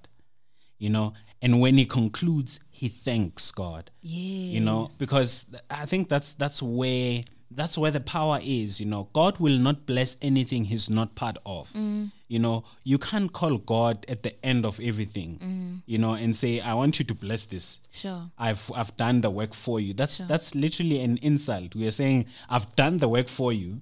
[0.79, 1.13] you know
[1.43, 4.53] and when he concludes he thanks god Yeah.
[4.55, 9.09] you know because i think that's that's where that's where the power is you know
[9.13, 12.11] god will not bless anything he's not part of mm.
[12.29, 15.83] you know you can't call god at the end of everything mm.
[15.87, 18.31] you know and say i want you to bless this Sure.
[18.39, 19.95] I've I've done the work for you.
[19.95, 21.75] That's that's literally an insult.
[21.75, 23.81] We are saying I've done the work for you,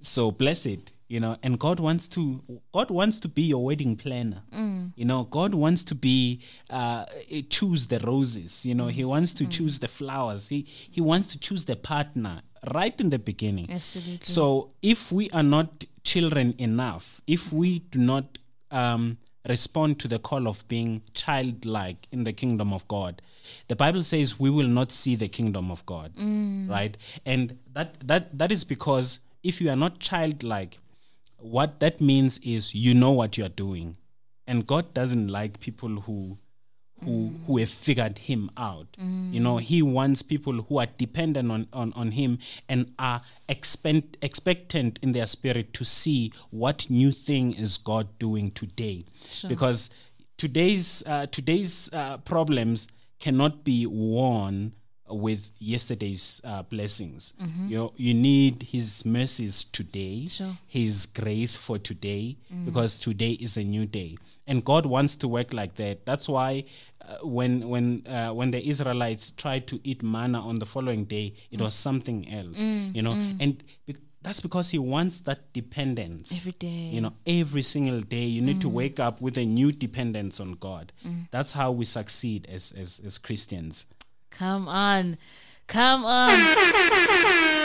[0.00, 0.92] so bless it.
[1.08, 4.42] You know, and God wants to God wants to be your wedding planner.
[4.52, 4.92] Mm.
[4.96, 7.06] You know, God wants to be uh,
[7.48, 8.66] choose the roses.
[8.66, 10.48] You know, He wants to choose the flowers.
[10.50, 13.70] He He wants to choose the partner right in the beginning.
[13.70, 14.20] Absolutely.
[14.22, 18.38] So if we are not children enough, if we do not
[18.70, 23.20] um, respond to the call of being childlike in the kingdom of God,
[23.68, 26.12] the Bible says we will not see the kingdom of God,
[26.68, 26.96] right?
[27.26, 30.78] And that that that is because if you are not childlike,
[31.38, 33.96] what that means is you know what you are doing,
[34.46, 36.38] and God doesn't like people who
[37.04, 38.86] who who have figured him out.
[38.98, 42.38] You know, he wants people who are dependent on, on, on him
[42.68, 48.50] and are expect, expectant in their spirit to see what new thing is God doing
[48.52, 49.04] today.
[49.48, 49.90] Because
[50.36, 52.88] today's uh, today's uh, problems
[53.20, 54.72] cannot be won
[55.08, 57.34] with yesterday's uh, blessings.
[57.68, 60.56] You know, you need His mercies today, Sure.
[60.66, 65.52] His grace for today, because today is a new day, and God wants to work
[65.52, 66.06] like that.
[66.06, 66.64] That's why
[67.08, 71.34] uh, when when uh, when the Israelites tried to eat manna on the following day,
[71.50, 72.58] it was something else.
[72.60, 76.88] You know, and be- that's because He wants that dependence Every day.
[76.94, 80.52] you know every single day you need to wake up with a new dependence on
[80.54, 80.94] god
[81.30, 83.84] that's how we succeed as as, as christians
[84.30, 85.16] Come on.
[85.66, 86.30] Come on.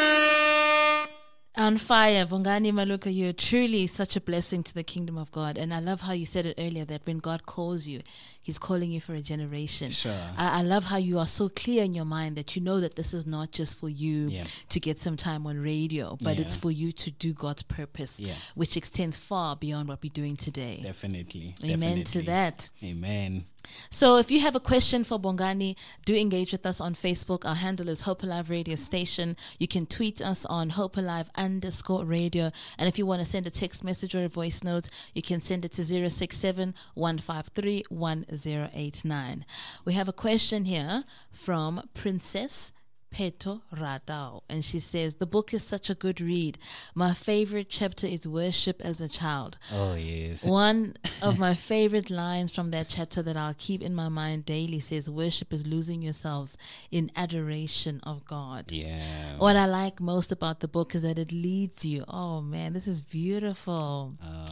[1.60, 5.58] On fire, Bongani Maluka, you're truly such a blessing to the kingdom of God.
[5.58, 8.00] And I love how you said it earlier that when God calls you,
[8.42, 9.92] He's calling you for a generation.
[9.92, 10.18] Sure.
[10.38, 12.96] I, I love how you are so clear in your mind that you know that
[12.96, 14.46] this is not just for you Yeah.
[14.70, 18.36] to get some time on radio, but it's for you to do God's purpose, Yeah.
[18.56, 20.80] which extends far beyond what we're doing today.
[20.82, 21.56] Definitely.
[21.66, 22.70] Amen to that.
[22.82, 23.44] Amen.
[23.90, 27.46] So if you have a question for Bongani, do engage with us on Facebook.
[27.46, 29.36] Our handle is Hope Alive Radio Station.
[29.58, 32.52] You can tweet us on Hope Alive underscore radio.
[32.78, 35.42] And if you want to send a text message or a voice note, you can
[35.42, 39.46] send it to 067 153 1089.
[39.86, 42.74] We have a question here from Princess
[43.12, 44.42] Peto Radao.
[44.50, 46.58] And she says, The book is such a good read.
[46.94, 49.58] My favorite chapter is Worship as a Child.
[49.74, 50.44] Oh, yes.
[50.44, 54.80] One of my favorite lines from that chapter that I'll keep in my mind daily
[54.80, 56.58] says, Worship is losing yourselves
[56.92, 58.72] in adoration of God.
[58.72, 59.38] Yeah.
[59.38, 62.06] What I like most about the book is that it leads you.
[62.08, 64.16] Oh man, this is beautiful.
[64.24, 64.46] Uh,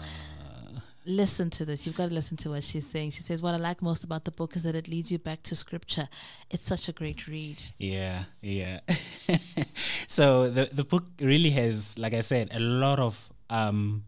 [1.08, 1.88] Listen to this.
[1.88, 3.12] You've got to listen to what she's saying.
[3.12, 5.41] She says, What I like most about the book is that it leads you back
[5.43, 6.10] to scripture.
[6.50, 7.63] It's such a great read.
[7.80, 8.82] Yeah, yeah.
[10.10, 13.30] so the the book really has, like I said, a lot of.
[13.50, 14.04] Um,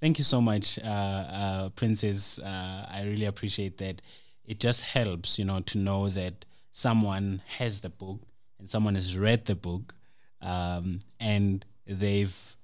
[0.00, 2.38] thank you so much, uh, uh, Princess.
[2.38, 4.00] Uh, I really appreciate that.
[4.44, 8.20] It just helps, you know, to know that someone has the book
[8.60, 9.92] and someone has read the book,
[10.40, 12.56] um, and they've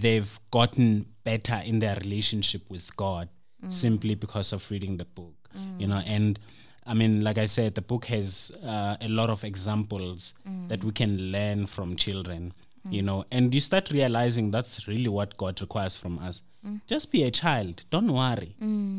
[0.00, 3.28] they've gotten better in their relationship with God
[3.68, 5.34] simply because of reading the book.
[5.78, 6.38] You know, and
[6.86, 10.34] I mean, like I said, the book has uh, a lot of examples
[10.68, 12.52] that we can learn from children.
[12.90, 16.42] You know, and you start realizing that's really what God requires from us.
[16.86, 17.82] Just be a child.
[17.88, 18.54] Don't worry.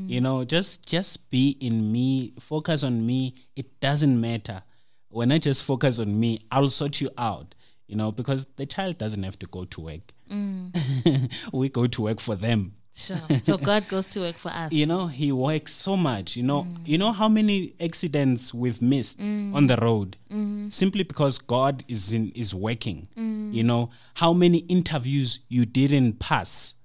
[0.09, 2.33] You know, just just be in me.
[2.39, 3.35] Focus on me.
[3.55, 4.63] It doesn't matter.
[5.09, 7.53] When I just focus on me, I'll sort you out.
[7.87, 10.13] You know, because the child doesn't have to go to work.
[10.31, 11.31] Mm.
[11.53, 12.73] we go to work for them.
[12.95, 13.17] Sure.
[13.43, 14.71] So God goes to work for us.
[14.71, 16.37] you know he works so much.
[16.37, 16.87] You know mm.
[16.87, 19.53] you know how many accidents we've missed mm.
[19.53, 20.15] on the road?
[20.31, 20.69] Mm-hmm.
[20.69, 23.09] Simply because god is in is working.
[23.17, 26.75] You know how many interviews you didn't pass?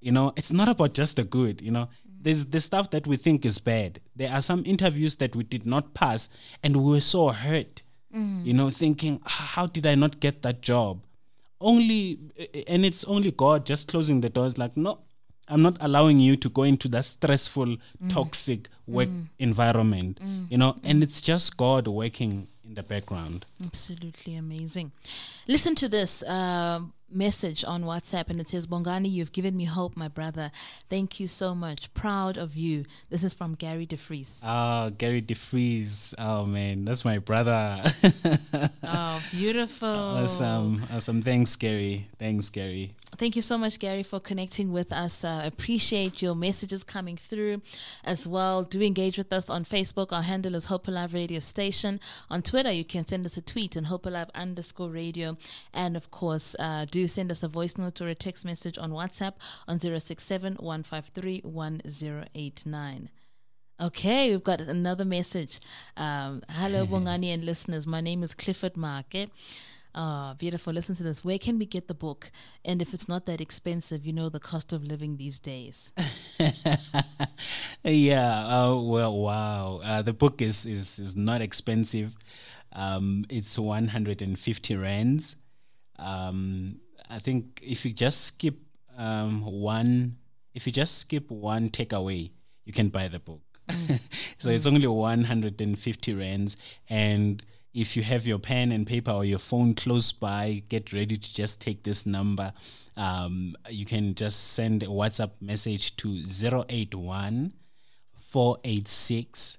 [0.00, 1.88] You know it's not about just the good you know.
[2.20, 4.00] There's the stuff that we think is bad.
[4.16, 6.28] There are some interviews that we did not pass
[6.64, 7.82] and we were so hurt.
[8.12, 11.02] You know thinking "Ah, how did i not get that job
[11.60, 12.18] only
[12.66, 14.98] and it's only god just closing the doors like no
[15.48, 18.12] i'm not allowing you to go into that stressful mm.
[18.12, 18.68] toxic mm.
[18.86, 20.50] work environment mm.
[20.50, 23.46] you know and it's just god working in the background.
[23.64, 24.92] Absolutely amazing.
[25.48, 29.96] Listen to this uh, message on WhatsApp, and it says, Bongani, you've given me hope,
[29.96, 30.50] my brother.
[30.90, 31.92] Thank you so much.
[31.94, 32.84] Proud of you.
[33.10, 34.40] This is from Gary DeFries.
[34.44, 37.82] ah gary defreeze oh man that's my brother
[38.82, 39.88] Oh, beautiful.
[39.88, 45.24] awesome awesome thanks gary thanks gary Thank you so much, Gary, for connecting with us.
[45.24, 47.62] Uh, appreciate your messages coming through
[48.04, 48.62] as well.
[48.62, 50.12] Do engage with us on Facebook.
[50.12, 52.00] Our handle is Hope Alive Radio Station.
[52.30, 55.38] On Twitter, you can send us a tweet on Hope Alive underscore radio.
[55.72, 58.90] And of course, uh, do send us a voice note or a text message on
[58.92, 59.34] WhatsApp
[59.66, 63.10] on 067 153 1089.
[63.80, 65.60] Okay, we've got another message.
[65.96, 67.86] Um, hello, Bongani and listeners.
[67.86, 69.30] My name is Clifford Marke.
[70.00, 70.72] Ah, beautiful.
[70.72, 71.24] Listen to this.
[71.24, 72.30] Where can we get the book?
[72.64, 75.90] And if it's not that expensive, you know the cost of living these days.
[77.82, 78.46] yeah.
[78.46, 79.18] Oh well.
[79.18, 79.80] Wow.
[79.82, 82.16] Uh, the book is is is not expensive.
[82.72, 85.34] Um, it's one hundred and fifty rands.
[85.98, 86.76] Um,
[87.10, 88.54] I think if you just skip
[88.96, 90.18] um, one,
[90.54, 92.30] if you just skip one takeaway,
[92.64, 93.42] you can buy the book.
[94.38, 96.56] so it's only one hundred and fifty rands,
[96.88, 97.42] and
[97.74, 101.34] if you have your pen and paper or your phone close by, get ready to
[101.34, 102.52] just take this number.
[102.96, 107.52] Um, you can just send a WhatsApp message to 081
[108.20, 109.58] 486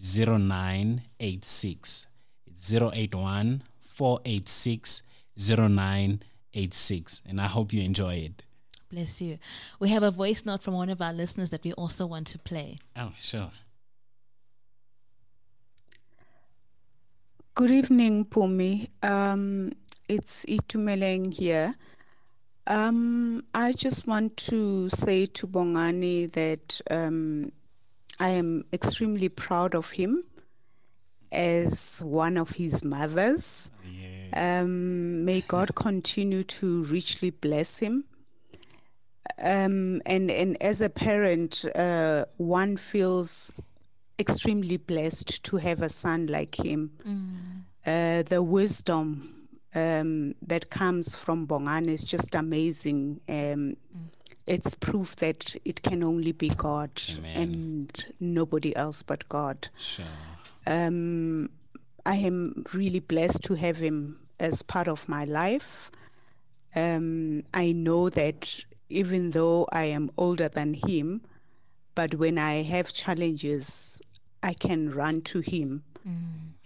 [0.00, 2.06] 0986.
[2.46, 5.02] It's 081 486
[5.36, 7.22] 0986.
[7.26, 8.42] And I hope you enjoy it.
[8.90, 9.38] Bless you.
[9.78, 12.38] We have a voice note from one of our listeners that we also want to
[12.38, 12.78] play.
[12.96, 13.50] Oh, sure.
[17.58, 18.88] Good evening, Pumi.
[19.02, 19.72] Um,
[20.08, 21.74] it's Itumeleng here.
[22.68, 27.50] Um, I just want to say to Bongani that um,
[28.20, 30.22] I am extremely proud of him
[31.32, 33.72] as one of his mothers.
[34.34, 38.04] Um, may God continue to richly bless him.
[39.42, 43.50] Um, and, and as a parent, uh, one feels
[44.18, 46.90] extremely blessed to have a son like him.
[47.86, 53.20] Uh, the wisdom um, that comes from Bongani is just amazing.
[53.28, 53.76] Um,
[54.46, 57.36] It's proof that it can only be God Amen.
[57.36, 59.68] and nobody else but God.
[59.76, 60.06] Sure.
[60.66, 61.50] Um,
[62.06, 65.90] I am really blessed to have him as part of my life.
[66.74, 71.20] Um, I know that even though I am older than him,
[71.94, 74.00] but when I have challenges,
[74.42, 75.82] I can run to him,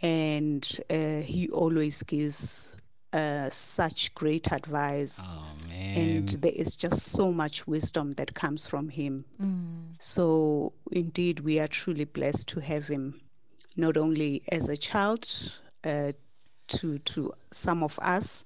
[0.03, 2.75] and uh, he always gives
[3.13, 5.43] uh, such great advice Oh
[5.95, 9.25] and there is just so much wisdom that comes from him.
[9.99, 13.21] So, indeed, we are truly blessed to have him,
[13.77, 15.27] not only as a child
[15.85, 16.13] uh,
[16.69, 18.45] to to some of us,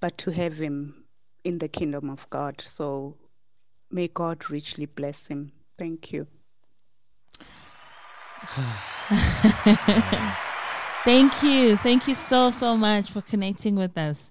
[0.00, 1.04] but to have him
[1.42, 2.60] in the kingdom of God.
[2.60, 3.16] So,
[3.90, 5.52] may God richly bless him.
[5.76, 6.26] Thank you.
[11.04, 11.76] Thank you.
[11.76, 14.30] Thank you so, so much for connecting with us.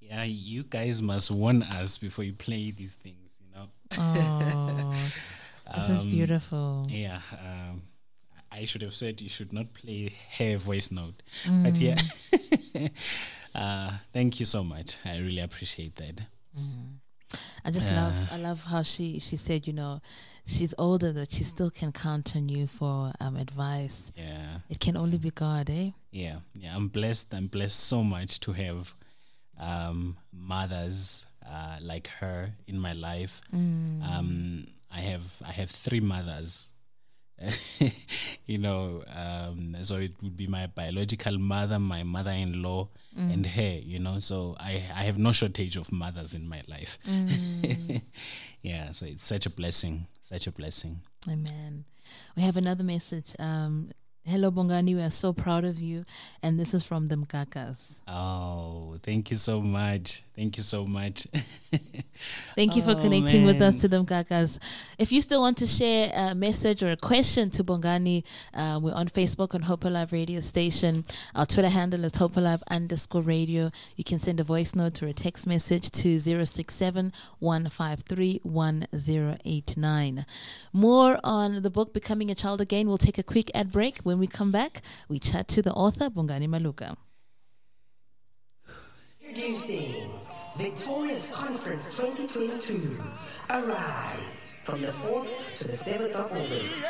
[0.00, 3.32] yeah, you guys must warn us before you play these things.
[3.40, 3.68] You know.
[3.98, 4.92] Oh,
[5.74, 6.86] this is Um, beautiful.
[6.88, 7.20] Yeah.
[7.32, 7.82] Um,
[8.52, 11.22] I should have said you should not play her voice note.
[11.44, 12.00] But yeah.
[13.54, 14.96] uh, thank you so much.
[15.04, 16.20] I really appreciate that.
[17.64, 20.00] I just love I love how she she said, you know,
[20.46, 24.12] she's older but she still can count on you for um advice.
[24.16, 24.60] Yeah.
[24.70, 25.90] It can only be God, eh?
[26.10, 26.38] Yeah.
[26.54, 26.74] Yeah.
[26.74, 27.34] I'm blessed.
[27.34, 28.94] I'm blessed so much to have
[29.58, 33.40] um, mothers uh, like her in my life.
[33.52, 36.70] Um, I have I have three mothers.
[38.46, 43.80] you know, um, so it would be my biological mother, my mother-in-law, and her.
[43.82, 46.98] You know, so I I have no shortage of mothers in my life.
[48.62, 51.00] yeah, so it's such a blessing, such a blessing.
[51.28, 51.84] Amen.
[52.36, 53.34] We have another message.
[53.38, 53.90] Um
[54.28, 56.04] Hello Bongani, we are so proud of you.
[56.42, 58.00] And this is from the Mkakas.
[58.08, 60.24] Oh, thank you so much.
[60.34, 61.26] Thank you so much.
[62.56, 64.58] Thank you for Oh, connecting with us to the Kakas.
[64.98, 68.22] If you still want to share a message or a question to Bongani,
[68.52, 71.04] uh, we're on Facebook on Hope Alive Radio Station.
[71.34, 73.70] Our Twitter handle is Hope Alive underscore radio.
[73.96, 80.26] You can send a voice note or a text message to 067 153 1089.
[80.72, 82.88] More on the book Becoming a Child Again.
[82.88, 84.00] We'll take a quick ad break.
[84.00, 86.96] When we come back, we chat to the author, Bongani Maluka.
[89.20, 90.10] Introducing
[90.56, 92.96] Victorious Conference 2022.
[93.50, 96.82] Arise from the 4th to the 7th of August.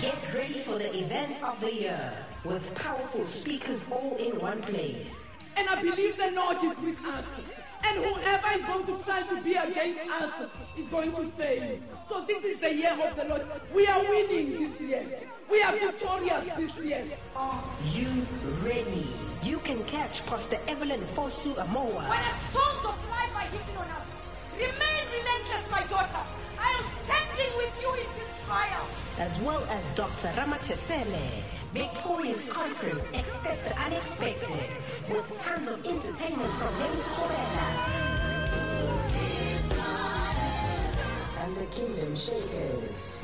[0.00, 2.12] Get ready for the event of the year
[2.44, 5.32] with powerful speakers all in one place.
[5.56, 7.24] And I believe the Lord is with us.
[7.84, 10.32] And whoever is going to try to be against us
[10.78, 11.78] is going to fail.
[12.08, 13.42] So this is the year of the Lord.
[13.74, 15.04] We are winning this year.
[15.50, 17.04] We are victorious this year.
[17.36, 17.62] Are
[17.92, 18.08] you
[18.64, 19.08] ready?
[19.42, 22.08] You can catch Pastor Evelyn Fosu Amoa.
[22.08, 24.22] When the storms of life are hitting on us,
[24.54, 26.22] remain relentless, my daughter.
[26.58, 28.86] I am standing with you in this trial.
[29.18, 30.28] as well as Dr.
[30.28, 31.42] Ramatesele.
[31.72, 34.68] Victorious Conference, expect the unexpected
[35.08, 37.88] with tons of entertainment from Kobela.
[41.38, 43.22] And the Kingdom Shakers.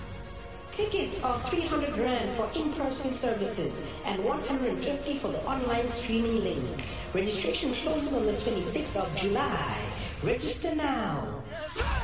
[0.73, 6.83] Tickets are 300 Rand for in-person services and 150 for the online streaming link.
[7.13, 9.77] Registration closes on the 26th of July.
[10.23, 11.43] Register now.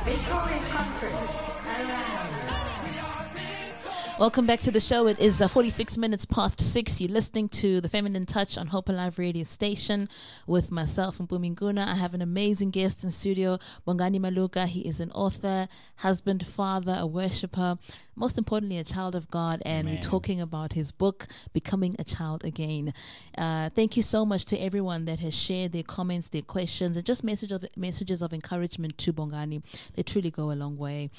[0.05, 1.41] Victorious Conference.
[1.65, 2.74] Arise.
[4.17, 5.07] Welcome back to the show.
[5.07, 7.01] It is uh, 46 minutes past six.
[7.01, 10.07] You're listening to The Feminine Touch on Hope Alive Radio Station
[10.47, 11.85] with myself and Buminguna.
[11.85, 14.67] I have an amazing guest in studio, Bongani Maluka.
[14.67, 17.77] He is an author, husband, father, a worshiper,
[18.15, 19.61] most importantly, a child of God.
[19.65, 22.93] And we're talking about his book, Becoming a Child Again.
[23.37, 27.05] Uh, thank you so much to everyone that has shared their comments, their questions, and
[27.05, 29.61] just message of, messages of encouragement to Bongani.
[29.95, 31.09] They truly go a long way.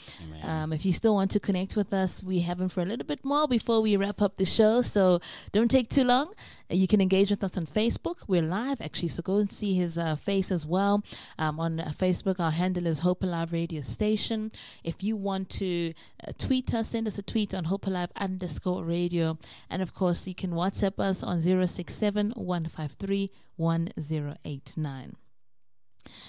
[0.42, 3.06] Um, if you still want to connect with us, we have him for a little
[3.06, 4.82] bit more before we wrap up the show.
[4.82, 5.20] So
[5.52, 6.28] don't take too long.
[6.70, 8.22] Uh, You can engage with us on Facebook.
[8.26, 11.02] We're live actually, so go and see his uh, face as well.
[11.38, 14.50] Um, on uh, Facebook, our handle is Hope Alive Radio Station.
[14.84, 15.92] If you want to
[16.26, 19.38] uh, tweet us, send us a tweet on Hope Alive underscore radio.
[19.70, 25.16] And of course, you can WhatsApp us on 067 153 1089.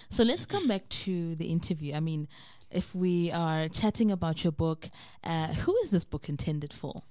[0.09, 1.93] So let's come back to the interview.
[1.93, 2.27] I mean,
[2.71, 4.89] if we are chatting about your book,
[5.23, 7.03] uh, who is this book intended for?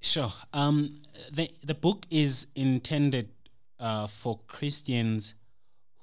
[0.00, 0.32] Sure.
[0.52, 1.00] Um,
[1.32, 3.30] the the book is intended
[3.80, 5.34] uh, for Christians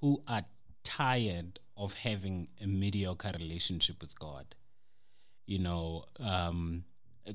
[0.01, 0.43] who are
[0.84, 4.56] tired of having a mediocre relationship with God.
[5.47, 6.84] you know, um,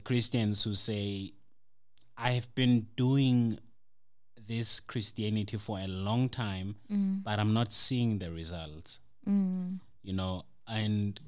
[0.05, 1.33] Christians who say,
[2.17, 3.59] I have been doing
[4.49, 6.75] this Christianity for a long time,
[7.25, 8.99] but I'm not seeing the results.
[10.03, 11.21] You know, and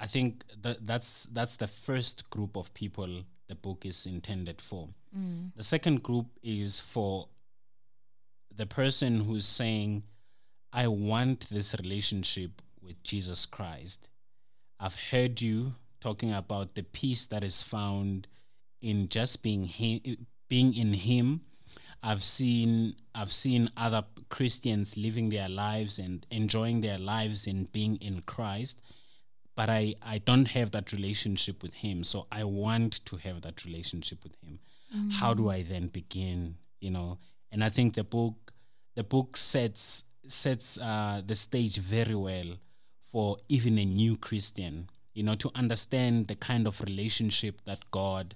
[0.00, 4.88] I think that that's that's the first group of people the book is intended for.
[5.16, 5.52] Mm.
[5.54, 7.28] The second group is for
[8.56, 10.02] the person who's saying,
[10.72, 14.08] I want this relationship with Jesus Christ.
[14.80, 18.26] I've heard you talking about the peace that is found
[18.80, 21.42] in just being him, being in him.
[22.04, 27.96] I've seen I've seen other Christians living their lives and enjoying their lives and being
[27.96, 28.78] in Christ,
[29.56, 32.04] but I I don't have that relationship with him.
[32.04, 34.60] So I want to have that relationship with him.
[35.10, 36.56] How do I then begin?
[36.80, 37.18] You know,
[37.50, 38.52] and I think the book
[38.94, 42.58] the book sets sets uh, the stage very well
[43.10, 48.34] for even a new Christian, you know, to understand the kind of relationship that God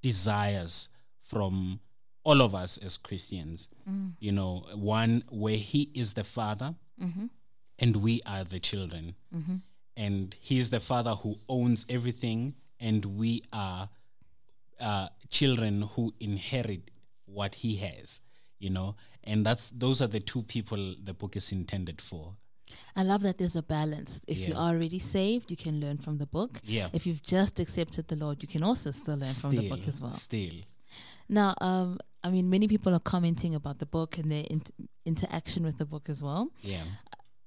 [0.00, 0.88] desires
[1.20, 1.80] from
[2.24, 3.68] all of us as Christians.
[4.20, 6.74] You know, one where He is the Father
[7.78, 9.14] and we are the children.
[9.96, 13.88] And He is the Father who owns everything, and we are
[14.80, 16.90] uh, children who inherit
[17.26, 18.20] what He has.
[18.58, 22.34] You know, and that's those are the two people the book is intended for.
[22.94, 24.20] I love that there's a balance.
[24.28, 26.60] If you are already saved, you can learn from the book.
[26.64, 26.88] Yeah.
[26.92, 30.00] If you've just accepted the Lord, you can also still learn from the book as
[30.00, 30.12] well.
[30.12, 30.60] Still,
[31.28, 34.70] Now, um, I mean, many people are commenting about the book and their int-
[35.06, 36.50] interaction with the book as well.
[36.62, 36.82] yeah.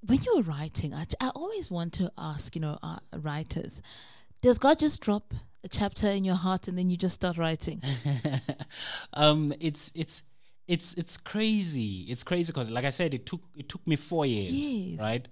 [0.05, 3.81] When you were writing, I, I always want to ask, you know, uh, writers,
[4.41, 7.81] does God just drop a chapter in your heart and then you just start writing?
[9.13, 10.23] um, it's it's
[10.67, 12.01] it's it's crazy.
[12.09, 14.99] It's crazy because, like I said, it took it took me four years, Yes.
[14.99, 15.25] right?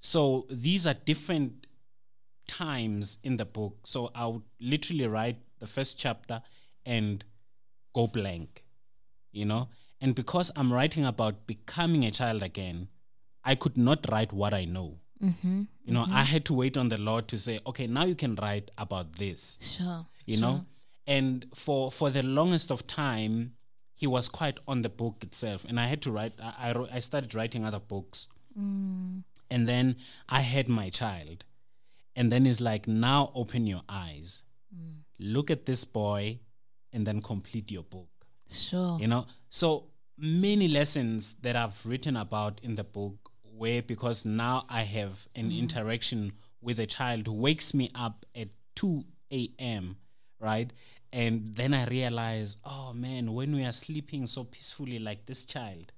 [0.00, 1.66] So these are different
[2.48, 3.76] times in the book.
[3.84, 6.40] So I would literally write the first chapter
[6.84, 7.24] and
[7.94, 8.62] go blank,
[9.36, 9.68] you know.
[10.00, 12.88] And because I'm writing about becoming a child again,
[13.44, 14.98] I could not write what I know.
[15.22, 15.62] mm-hmm.
[15.84, 18.34] You know, I had to wait on the Lord to say, okay, now you can
[18.42, 20.00] write about this Sure.
[20.26, 20.42] you sure.
[20.46, 20.64] know
[21.06, 23.34] and for for the longest of time
[23.94, 27.00] he was quite on the book itself and i had to write i i, I
[27.08, 28.26] started writing other books
[28.58, 29.22] Mm.
[29.54, 29.86] and then
[30.28, 31.44] i had my child
[32.16, 34.42] and then it's like now open your eyes
[34.76, 34.96] Mm.
[35.36, 36.40] look at this boy
[36.92, 38.10] and then complete your book
[38.48, 38.98] Sure.
[39.00, 39.26] you know?
[39.50, 39.84] So
[40.18, 45.50] many lessons that i've written about in the book where because now i have an
[45.50, 45.58] mm.
[45.58, 46.32] interaction
[46.62, 49.96] with a child who wakes me up at 2 a.m
[50.38, 50.70] right?
[51.12, 55.92] And then i realize oh man when we are sleeping so peacefully like this child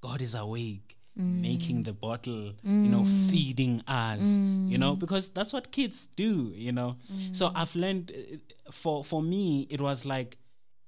[0.00, 1.40] god is awake mm.
[1.40, 3.30] making the bottle you know mm.
[3.30, 4.94] feeding us you know?
[4.94, 6.96] Because that's what kids do you know?
[7.32, 10.38] So i've learned uh, for for me it was like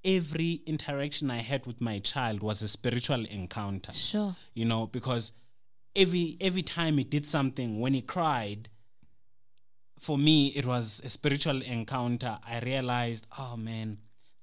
[0.05, 3.91] every interaction i had with my child was a spiritual encounter.
[3.91, 4.35] Sure.
[4.53, 5.31] you know because
[5.95, 8.69] every every time he did something when he cried
[9.99, 12.37] for me it was a spiritual encounter.
[12.47, 13.97] I realized oh man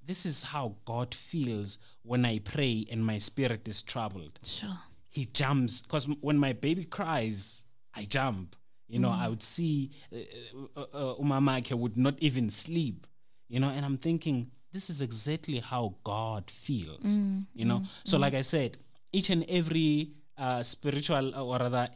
[0.05, 4.39] this is how god feels when i pray and my spirit is troubled.
[4.45, 4.79] Sure.
[5.09, 8.57] he jumps because when my baby cries i jump.
[8.89, 10.19] You know i would see uh,
[10.77, 13.07] uh, uh, umamake would not even sleep.
[13.49, 17.19] You know and i'm thinking this is exactly how god feels
[17.55, 17.83] you know?
[18.05, 18.79] so like i said
[19.13, 21.89] each and every uh, spiritual uh, or rather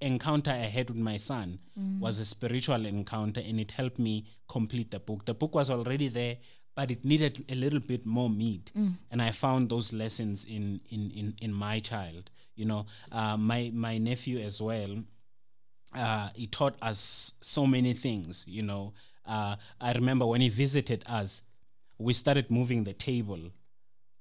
[0.00, 1.58] encounter i had with my son
[2.00, 5.24] was a spiritual encounter and it helped me complete the book.
[5.24, 6.36] The book was already there
[6.74, 8.70] but it needed a little bit more meat.
[9.10, 12.86] And i found those lessons in in in, in my child you know?
[13.18, 14.92] Uh, my my nephew as well
[15.94, 18.92] uh, he taught us so many things you know?
[19.26, 21.42] Uh, i remember when he visited us
[21.98, 23.40] we started moving the table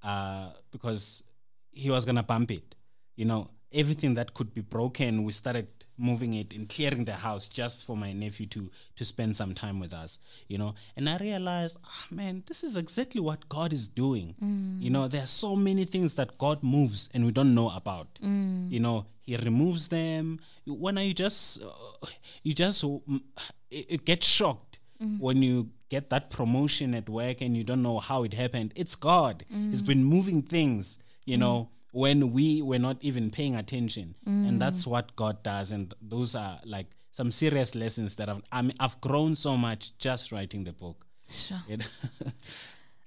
[0.03, 1.23] uh, because
[1.71, 2.75] he was gonna bump it.
[3.15, 5.65] You know everything that could be broken we started
[5.97, 9.79] moving it and clearing the house just for my nephew to to spend some time
[9.79, 10.19] with us
[10.49, 10.73] you know.
[10.97, 14.35] And i realized ah, man this is exactly what god is doing.
[14.81, 18.19] You know there are so many things that god moves and we don't know about.
[18.21, 20.39] You know he removes them.
[20.65, 22.07] When are you just uh,
[22.43, 23.21] you just mm,
[23.69, 24.70] it, it get shocked
[25.01, 25.17] Mm-hmm.
[25.17, 28.95] when you get that promotion at work and you don't know how it happened it's
[28.95, 29.45] god.
[29.49, 29.87] He's mm.
[29.87, 31.39] been moving things you mm.
[31.39, 34.15] know when we were not even paying attention.
[34.25, 34.59] And mm.
[34.59, 35.71] that's what god does.
[35.71, 39.97] And those are like some serious lessons that I've, I mean, I've grown so much
[39.97, 41.05] just writing the book.
[41.27, 41.61] Sure.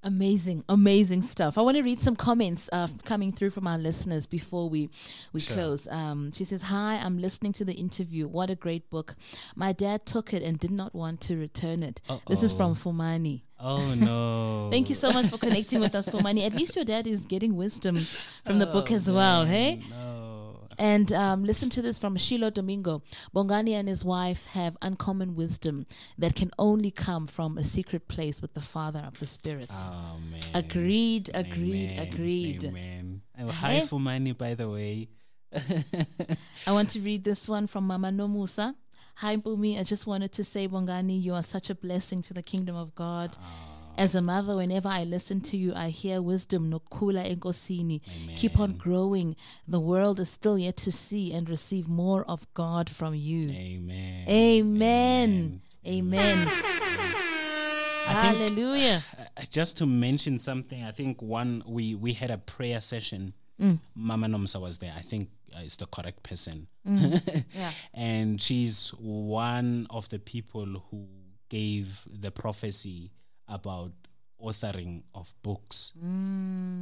[0.05, 1.57] Amazing, amazing stuff.
[1.57, 4.91] I want to read some comments uh, coming through from our listeners before we
[5.33, 5.87] we close.
[5.87, 8.27] Um, she says, "Hi, I'm listening to the interview.
[8.27, 9.15] What a great book.
[9.55, 12.01] My dad took it and did not want to return it.
[12.07, 13.41] oh This is from Fumani.
[13.59, 14.69] Oh no!
[14.69, 16.45] Thank you so much for connecting with us, Fumani.
[16.45, 17.97] At least your dad is getting wisdom
[18.45, 19.81] from the book as well, hey?
[19.89, 20.24] No.
[20.77, 23.01] And um, listen to this from Shiloh Domingo.
[23.35, 25.85] Bongani and his wife have uncommon wisdom
[26.17, 29.91] that can only come from a secret place with the Father of the spirits.
[29.93, 30.41] Oh man.
[30.53, 32.63] Agreed, agreed, Amen, agreed.
[32.65, 33.21] Amen.
[33.39, 33.85] Oh, hi Hey.
[33.85, 35.09] for money, by the way.
[36.67, 38.75] I want to read this one from Mama Nomusa.
[39.19, 39.79] Hi, Bumi.
[39.79, 42.93] I just wanted to say, Bongani, you are such a blessing to the kingdom of
[42.95, 43.35] God.
[43.97, 48.01] As a mother, whenever I listen to you, I hear wisdom, nokula enkosini.
[48.35, 49.35] Keep on growing.
[49.67, 53.49] The world is still yet to see and receive more of God from you.
[53.49, 54.27] Amen.
[54.29, 55.61] Amen.
[55.87, 56.47] Amen.
[58.05, 59.03] Hallelujah.
[59.17, 63.33] Uh, just to mention something, I think one we we had a prayer session.
[63.95, 64.93] Mama Nomsa was there.
[64.97, 66.67] I think uh, is the correct person.
[66.85, 67.71] Yeah.
[67.93, 71.07] and she's one of the people who
[71.49, 73.11] gave the prophecy
[73.47, 73.91] about
[74.41, 75.93] authoring of books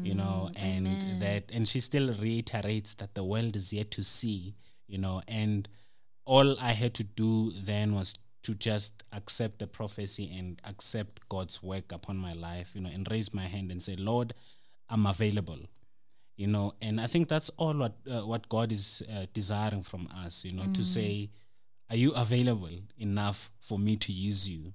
[0.03, 0.87] you know and
[1.21, 4.55] that and she still reiterates that the world is yet to see
[4.87, 5.69] you know and
[6.25, 11.61] all i had to do then was to just accept the prophecy and accept god's
[11.61, 14.33] work upon my life you know and raise my hand and say lord
[14.89, 15.59] i'm available
[16.37, 20.07] you know and i think that's all what uh, what god is uh, desiring from
[20.25, 21.29] us you know to say
[21.89, 24.73] are you available enough for me to use you?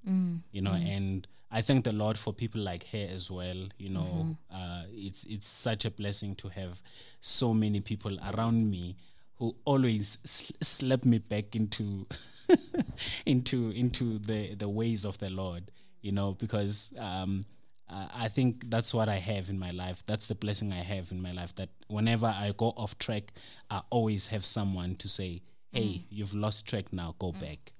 [0.52, 4.36] You know and i thank the lord for people like her as well you know
[4.54, 6.82] uh, it's it's such a blessing to have
[7.20, 8.96] so many people around me
[9.36, 12.06] who always sl- slap me back into
[13.26, 15.70] into into the the ways of the lord
[16.02, 17.44] you know because um
[17.90, 20.04] uh, I think that's what I have in my life.
[20.06, 21.54] That's the blessing I have in my life.
[21.54, 23.32] That whenever I go off track,
[23.70, 25.40] I always have someone to say,
[25.72, 27.14] "Hey, you've lost track now.
[27.18, 27.72] Go back."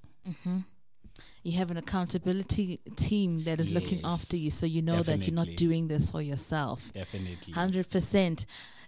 [1.43, 5.35] You have an accountability team that is looking after you, so you know that you're
[5.35, 6.93] not doing this for yourself.
[6.93, 7.53] Definitely.
[7.53, 8.47] Hundred percent.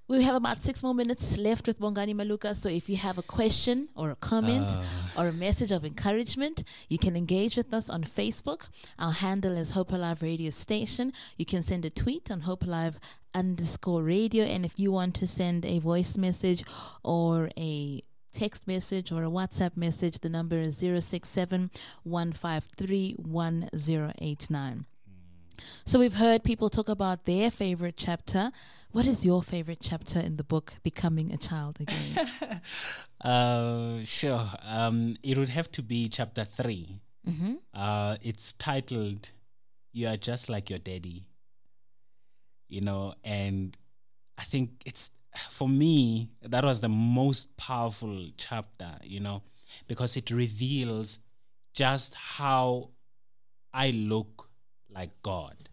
[0.09, 2.57] We have about six more minutes left with Bongani Maluka.
[2.57, 4.83] So if you have a question or a comment Ah.
[5.17, 8.69] or a message of encouragement, you can engage with us on Facebook.
[8.99, 11.13] Our handle is Hope Alive Radio Station.
[11.37, 12.99] You can send a tweet on Hope Alive
[13.35, 14.43] underscore radio.
[14.45, 16.65] And if you want to send a voice message
[17.05, 18.03] or a
[18.33, 21.71] text message or a WhatsApp message, the number is 067
[25.85, 28.53] So we've heard people talk about their favorite chapter.
[28.93, 32.31] What is your favorite chapter in the book, Becoming a Child Again?
[33.21, 34.49] Uh, sure.
[34.63, 37.55] Um, it would have to be chapter 3 mm-hmm.
[37.75, 39.29] Uh, it's titled
[39.93, 41.27] "You Are Just Like Your Daddy."
[42.69, 43.77] You know, and
[44.39, 45.11] I think it's
[45.51, 48.99] for me that was the most powerful chapter.
[49.03, 49.43] You know,
[49.87, 51.19] because it reveals
[51.75, 52.91] just how
[53.73, 54.49] I look
[54.93, 55.69] like God.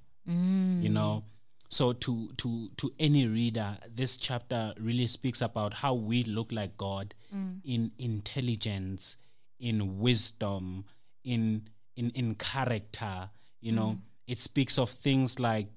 [0.84, 1.70] You know, mm.
[1.70, 6.78] so to to to any reader, this chapter really speaks about how we look like
[6.78, 7.62] God mm.
[7.64, 9.16] in intelligence,
[9.60, 10.86] in wisdom,
[11.24, 13.30] in in in character.
[13.62, 14.00] You know, mm.
[14.28, 15.68] it speaks of things like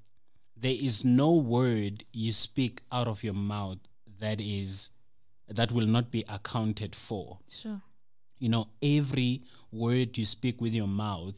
[0.61, 3.79] there is no word you speak out of your mouth
[4.21, 4.91] that is
[5.49, 7.39] that will not be accounted for.
[7.49, 7.81] Sure.
[8.39, 9.43] you know every
[9.73, 11.35] word you speak with your mouth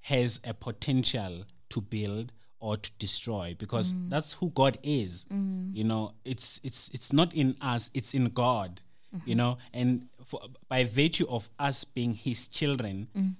[0.00, 4.08] has a potential to build or to destroy because mm.
[4.10, 5.24] that's who god is.
[5.32, 5.74] Mm.
[5.74, 8.80] You know it's it's it's not in us it's in god.
[9.12, 9.36] You mm-hmm.
[9.36, 13.36] know and for, by virtue of us being his children mm.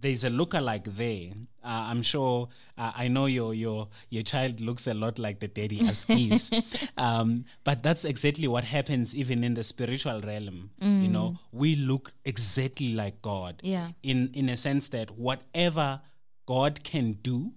[0.00, 1.32] There's a lookalike there.
[1.62, 2.48] Uh, I'm sure.
[2.78, 6.50] Uh, I know your your your child looks a lot like the daddy Askis,
[6.96, 10.70] um, but that's exactly what happens even in the spiritual realm.
[10.80, 13.60] You know, we look exactly like God.
[13.62, 13.90] Yeah.
[14.02, 16.00] In in a sense that whatever
[16.46, 17.52] God can do,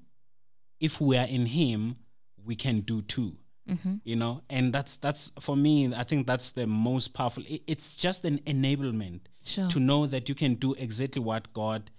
[0.79, 1.95] if we are in Him,
[2.43, 3.37] we can do too.
[4.03, 5.93] You know, and that's that's for me.
[5.95, 7.43] I think that's the most powerful.
[7.47, 9.69] It, it's just an enablement Sure.
[9.69, 11.89] to know that you can do exactly what God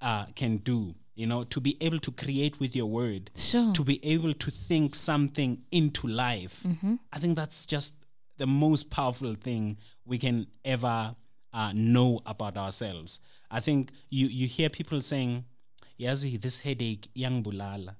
[0.00, 0.94] uh, can do.
[1.14, 3.72] You know, to be able to create with your word, Sure.
[3.74, 6.64] to be able to think something into life.
[7.12, 7.92] I think that's just
[8.36, 11.16] the most powerful thing we can ever
[11.52, 13.18] uh, know about ourselves.
[13.50, 15.44] I think you you hear people saying,
[15.98, 17.96] "Yazi, this headache, yang bulala,"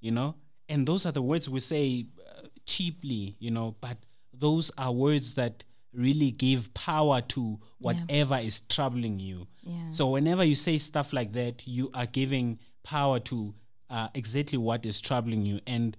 [0.00, 0.36] you know,
[0.68, 3.96] and those are the words we say uh, cheaply, you know, but
[4.32, 5.64] those are words that
[5.96, 9.46] really give power to whatever is troubling you.
[9.62, 9.90] Yeah.
[9.92, 13.54] So whenever you say stuff like that, you are giving power to
[13.90, 15.60] uh, uh, exactly what is troubling you.
[15.66, 15.96] And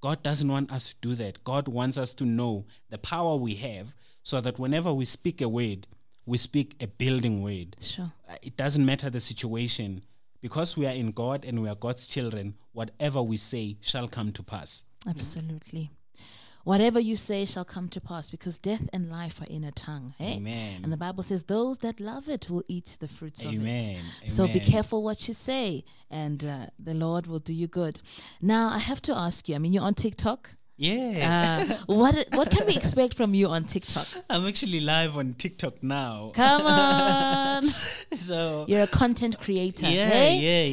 [0.00, 1.44] God doesn't want us to do that.
[1.44, 5.48] God wants us to know the power we have so that whenever we speak a
[5.48, 5.86] word,
[6.26, 7.76] we speak a building word.
[7.80, 8.10] Sure.
[8.28, 10.02] Uh, It doesn't matter the situation.
[10.40, 14.32] Because we are in God and we are God's children, whatever we say shall come
[14.32, 14.84] to pass.
[15.06, 15.90] Absolutely.
[16.64, 20.14] Whatever you say shall come to pass because death and life are in a tongue.
[20.18, 20.34] Hey?
[20.34, 20.80] Amen.
[20.82, 23.56] And the Bible says, Those that love it will eat the fruits of it.
[23.56, 24.00] Amen.
[24.26, 28.00] So be careful what you say, and uh, the Lord will do you good.
[28.42, 30.50] Now, I have to ask you I mean, you're on TikTok.
[30.80, 31.66] Yeah.
[31.68, 34.06] Uh, what what can we expect from you on TikTok?
[34.30, 36.30] I'm actually live on TikTok now.
[36.34, 37.64] Come on.
[38.14, 39.88] so You're a content creator.
[39.88, 40.38] yeah, hey?
[40.38, 40.64] yeah,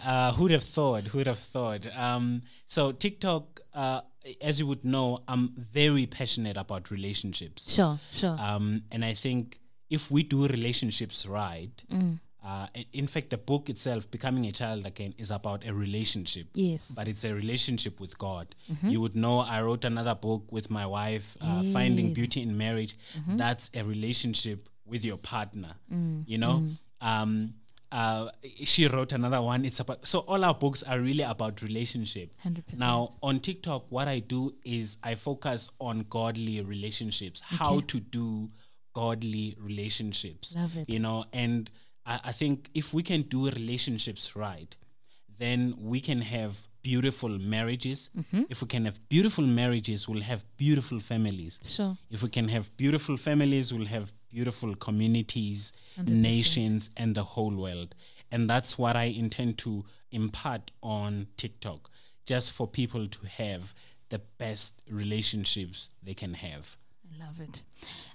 [0.00, 0.10] yeah.
[0.12, 1.04] Uh, who'd have thought?
[1.04, 1.86] Who'd have thought?
[1.94, 4.00] Um, so TikTok, uh,
[4.40, 7.70] as you would know, I'm very passionate about relationships.
[7.72, 8.36] Sure, sure.
[8.40, 12.18] Um, and I think if we do relationships right, Mm.
[12.42, 16.48] Uh, in fact, the book itself, Becoming a Child Again, is about a relationship.
[16.54, 16.92] Yes.
[16.96, 18.54] But it's a relationship with God.
[18.70, 18.90] Mhm.
[18.92, 22.96] You would know I wrote another book with my wife, uh, Finding Beauty in Marriage.
[23.18, 23.36] Mhm.
[23.38, 25.74] That's a relationship with your partner.
[25.92, 26.58] Mm, You know?
[26.60, 26.78] mm.
[27.02, 27.54] Um,
[27.92, 28.30] uh,
[28.64, 29.64] she wrote another one.
[29.64, 32.32] It's about so all our books are really about relationship.
[32.44, 32.78] 100%.
[32.78, 38.50] Now on TikTok, what I do is I focus on godly relationships, how to do
[38.94, 40.54] godly relationships.
[40.56, 40.88] Love it.
[40.88, 41.70] You know, and
[42.06, 44.74] I, I think if we can do relationships right,
[45.38, 48.08] then we can have beautiful marriages.
[48.16, 48.46] Mhm.
[48.48, 51.58] If we can have beautiful marriages, we'll have beautiful families.
[51.64, 51.96] Sure.
[52.10, 56.08] If we can have beautiful families, we'll have beautiful communities, 100%.
[56.22, 57.94] nations, and the whole world.
[58.30, 61.90] And that's what I intend to impart on TikTok,
[62.26, 63.74] just for people to have
[64.08, 66.76] the best relationships they can have.
[67.18, 67.62] Love it.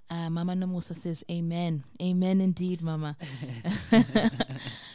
[0.09, 1.83] Uh, Mama Nomusa says, Amen.
[2.01, 3.15] Amen indeed, Mama.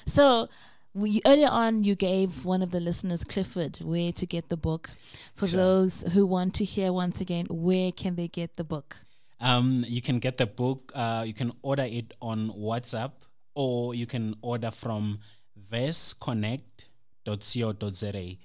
[0.07, 0.48] so,
[0.94, 4.90] we, earlier on, you gave one of the listeners, Clifford, where to get the book.
[5.34, 5.57] For Sure.
[5.59, 8.96] those who want to hear once again, where can they get the book?
[9.40, 10.92] Um, you can get the book.
[10.94, 13.12] Uh, you can order it on WhatsApp,
[13.55, 15.20] or you can order from
[15.70, 18.36] versconnect.co.za.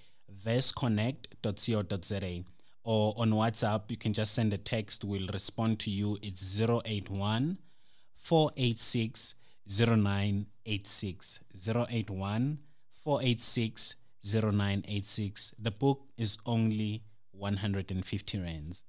[0.45, 2.43] Versconnect.co.za.
[2.88, 5.04] Or on WhatsApp, you can just send a text.
[5.04, 6.18] We'll respond to you.
[6.22, 7.58] It's 081
[8.16, 9.34] 486
[9.68, 11.40] 0986.
[11.68, 12.60] 081
[13.04, 15.54] 486 0986.
[15.60, 18.84] The book is only 150 rands.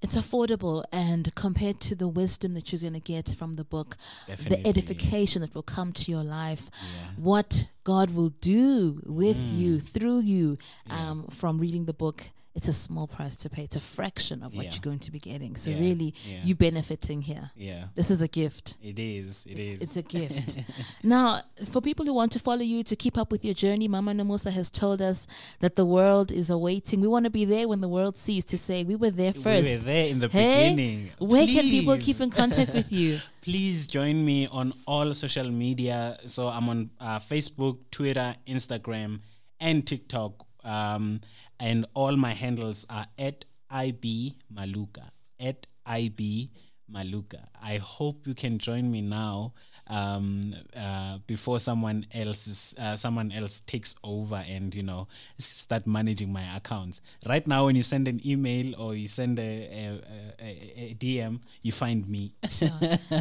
[0.00, 3.96] It's affordable, and compared to the wisdom that you're going to get from the book,
[4.26, 4.56] Definitely.
[4.64, 6.70] the edification that will come to your life,
[7.16, 9.58] what God will do with Mm.
[9.58, 10.58] you, through you,
[10.90, 12.30] um, from reading the book.
[12.54, 13.62] It's a small price to pay.
[13.64, 14.72] It's a fraction of what Yeah.
[14.72, 15.56] you're going to be getting.
[15.56, 16.40] So Yeah, really, yeah.
[16.44, 17.50] you benefiting here.
[17.56, 17.84] Yeah.
[17.94, 18.76] This is a gift.
[18.82, 19.46] It is.
[19.48, 19.80] It is.
[19.80, 20.58] It's a gift.
[21.02, 21.40] now,
[21.70, 24.50] for people who want to follow you to keep up with your journey, Mama Nomusa
[24.52, 25.26] has told us
[25.60, 27.00] that the world is awaiting.
[27.00, 29.66] We want to be there when the world sees to say we were there first.
[29.66, 31.10] We were there in the Hey, beginning.
[31.18, 33.18] Where can people keep in contact with you?
[33.40, 36.18] Please join me on all social media.
[36.26, 39.20] So I'm on uh, Facebook, Twitter, Instagram,
[39.58, 40.32] and TikTok.
[40.64, 41.20] Um,
[41.62, 45.10] and all my handles are at IB Maluka.
[45.38, 46.50] At IB
[46.92, 47.46] Maluka.
[47.62, 49.52] I hope you can join me now
[49.86, 55.06] um, uh, before someone else is, uh, someone else takes over and you know
[55.38, 57.00] start managing my accounts.
[57.28, 61.40] Right now, when you send an email or you send a, a, a, a DM,
[61.62, 62.34] you find me.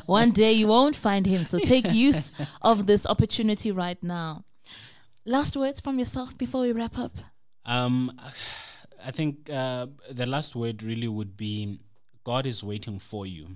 [0.06, 1.46] One day you won't find him.
[1.46, 2.32] So take use
[2.62, 4.44] of this opportunity right now.
[5.26, 7.14] Last words from yourself before we wrap up.
[7.66, 8.12] Um,
[9.06, 11.80] I think uh, the last word really would be
[12.24, 13.48] God is waiting for you.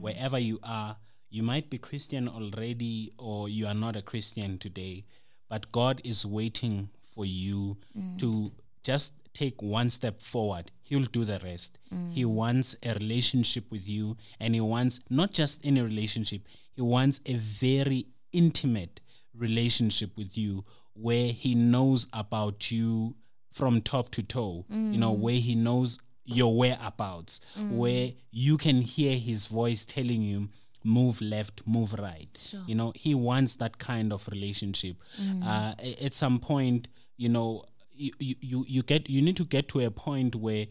[0.00, 0.96] Wherever you are,
[1.30, 5.04] you might be Christian already or you are not a Christian today,
[5.50, 7.76] but God is waiting for you
[8.18, 8.50] to
[8.82, 10.70] just take one step forward.
[10.84, 11.78] He'll do the rest.
[12.12, 16.42] He wants a relationship with you, and He wants not just any relationship,
[16.74, 19.00] He wants a very intimate
[19.36, 23.14] relationship with you where He knows about you
[23.58, 25.18] from top to toe, you know, Mm.
[25.24, 25.98] where He knows
[26.38, 27.76] your whereabouts, Mm.
[27.80, 30.48] where you can hear His voice telling you,
[30.84, 32.34] move left, move right.
[32.50, 32.62] Sure.
[32.70, 34.96] You know, He wants that kind of relationship.
[35.20, 35.42] Mm.
[35.52, 35.74] Uh,
[36.06, 37.64] at some point, you know,
[38.04, 40.66] you, you, you, you get you need to get to a point where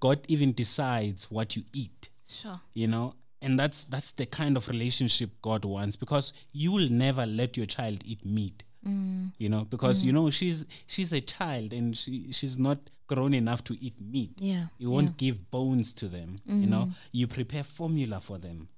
[0.00, 2.58] God even decides what you eat Sure.
[2.72, 3.06] you know
[3.42, 7.66] and that's that's the kind of relationship god wants because you will never let your
[7.66, 9.32] child eat meat Mm.
[9.38, 10.06] you know because Mm.
[10.06, 14.32] you know she's she's a child and she she's not grown enough to eat meat
[14.38, 15.24] Yeah, you won't yeah.
[15.24, 16.94] give bones to them you know Mm.
[17.12, 18.68] you prepare formula for them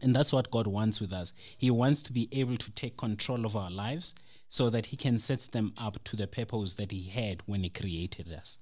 [0.00, 1.32] And that's what God wants with us.
[1.64, 4.14] He wants to be able to take control of our lives
[4.48, 7.70] so that He can set them up to the purpose that He had when He
[7.80, 8.58] created us.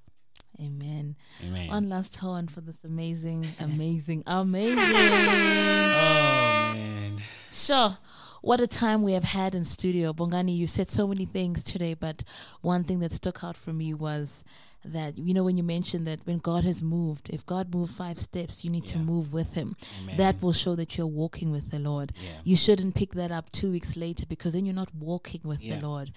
[0.61, 1.16] Amen.
[1.44, 1.68] Amen.
[1.68, 4.78] One last horn for this amazing, amazing, amazing.
[4.78, 7.22] Oh, man.
[7.52, 7.98] Sure.
[8.42, 10.12] What a time we have had in studio.
[10.12, 12.22] Bongani, you said so many things today, but
[12.62, 14.44] one thing that stuck out for me was
[14.84, 18.20] that, you know, when you mentioned that when God has moved, if God moves five
[18.20, 19.76] steps, you need to move with Him.
[20.04, 20.16] Amen.
[20.16, 22.12] That will show that you're walking with the Lord.
[22.22, 22.30] Yeah.
[22.44, 25.80] You shouldn't pick that up two weeks later because then you're not walking with Yeah.
[25.80, 26.12] the Lord.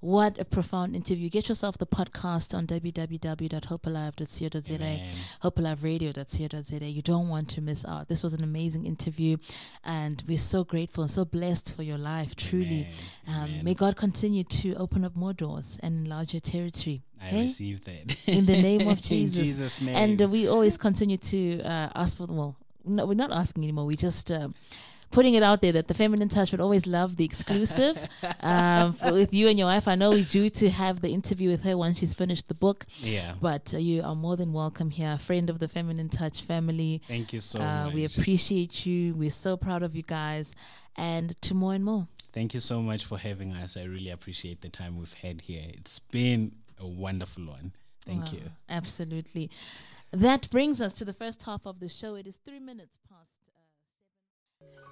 [0.00, 0.08] Yeah.
[0.08, 1.28] What a profound interview.
[1.30, 5.08] Get yourself the podcast on www.hopealive.co.za, Amen.
[5.42, 6.86] hopealiveradio.co.za.
[6.86, 8.08] You don't want to miss out.
[8.08, 9.36] This was an amazing interview,
[9.84, 12.86] and we're so grateful and so blessed for your life, truly.
[12.86, 12.92] Amen.
[13.28, 13.64] Um, Amen.
[13.64, 17.02] may God continue to open up more doors and enlarge your territory.
[17.20, 17.42] I hey?
[17.42, 18.16] receive that.
[18.26, 19.36] In the name of In Jesus.
[19.38, 19.96] Jesus' name.
[19.96, 23.86] And uh, we always continue to uh, ask for, well, no, we're not asking anymore.
[23.86, 24.30] We just.
[24.30, 24.48] Uh,
[25.10, 28.08] Putting it out there that the feminine touch would always love the exclusive
[28.40, 29.88] um, for, with you and your wife.
[29.88, 32.86] I know we're due to have the interview with her once she's finished the book,
[32.98, 33.34] yeah.
[33.40, 37.00] but uh, you are more than welcome here, friend of the Feminine Touch family.
[37.08, 37.94] Thank you so uh, much.
[37.94, 39.14] we appreciate you.
[39.14, 40.54] We're so proud of you guys,
[40.96, 42.08] and to more and more.
[42.32, 43.78] Thank you so much for having us.
[43.78, 45.64] I really appreciate the time we've had here.
[45.68, 47.72] It's been a wonderful one.
[48.04, 48.42] Thank Wow, you.
[48.68, 49.50] Absolutely.
[50.12, 52.14] That brings us to the first half of the show.
[52.14, 52.98] It is three minutes.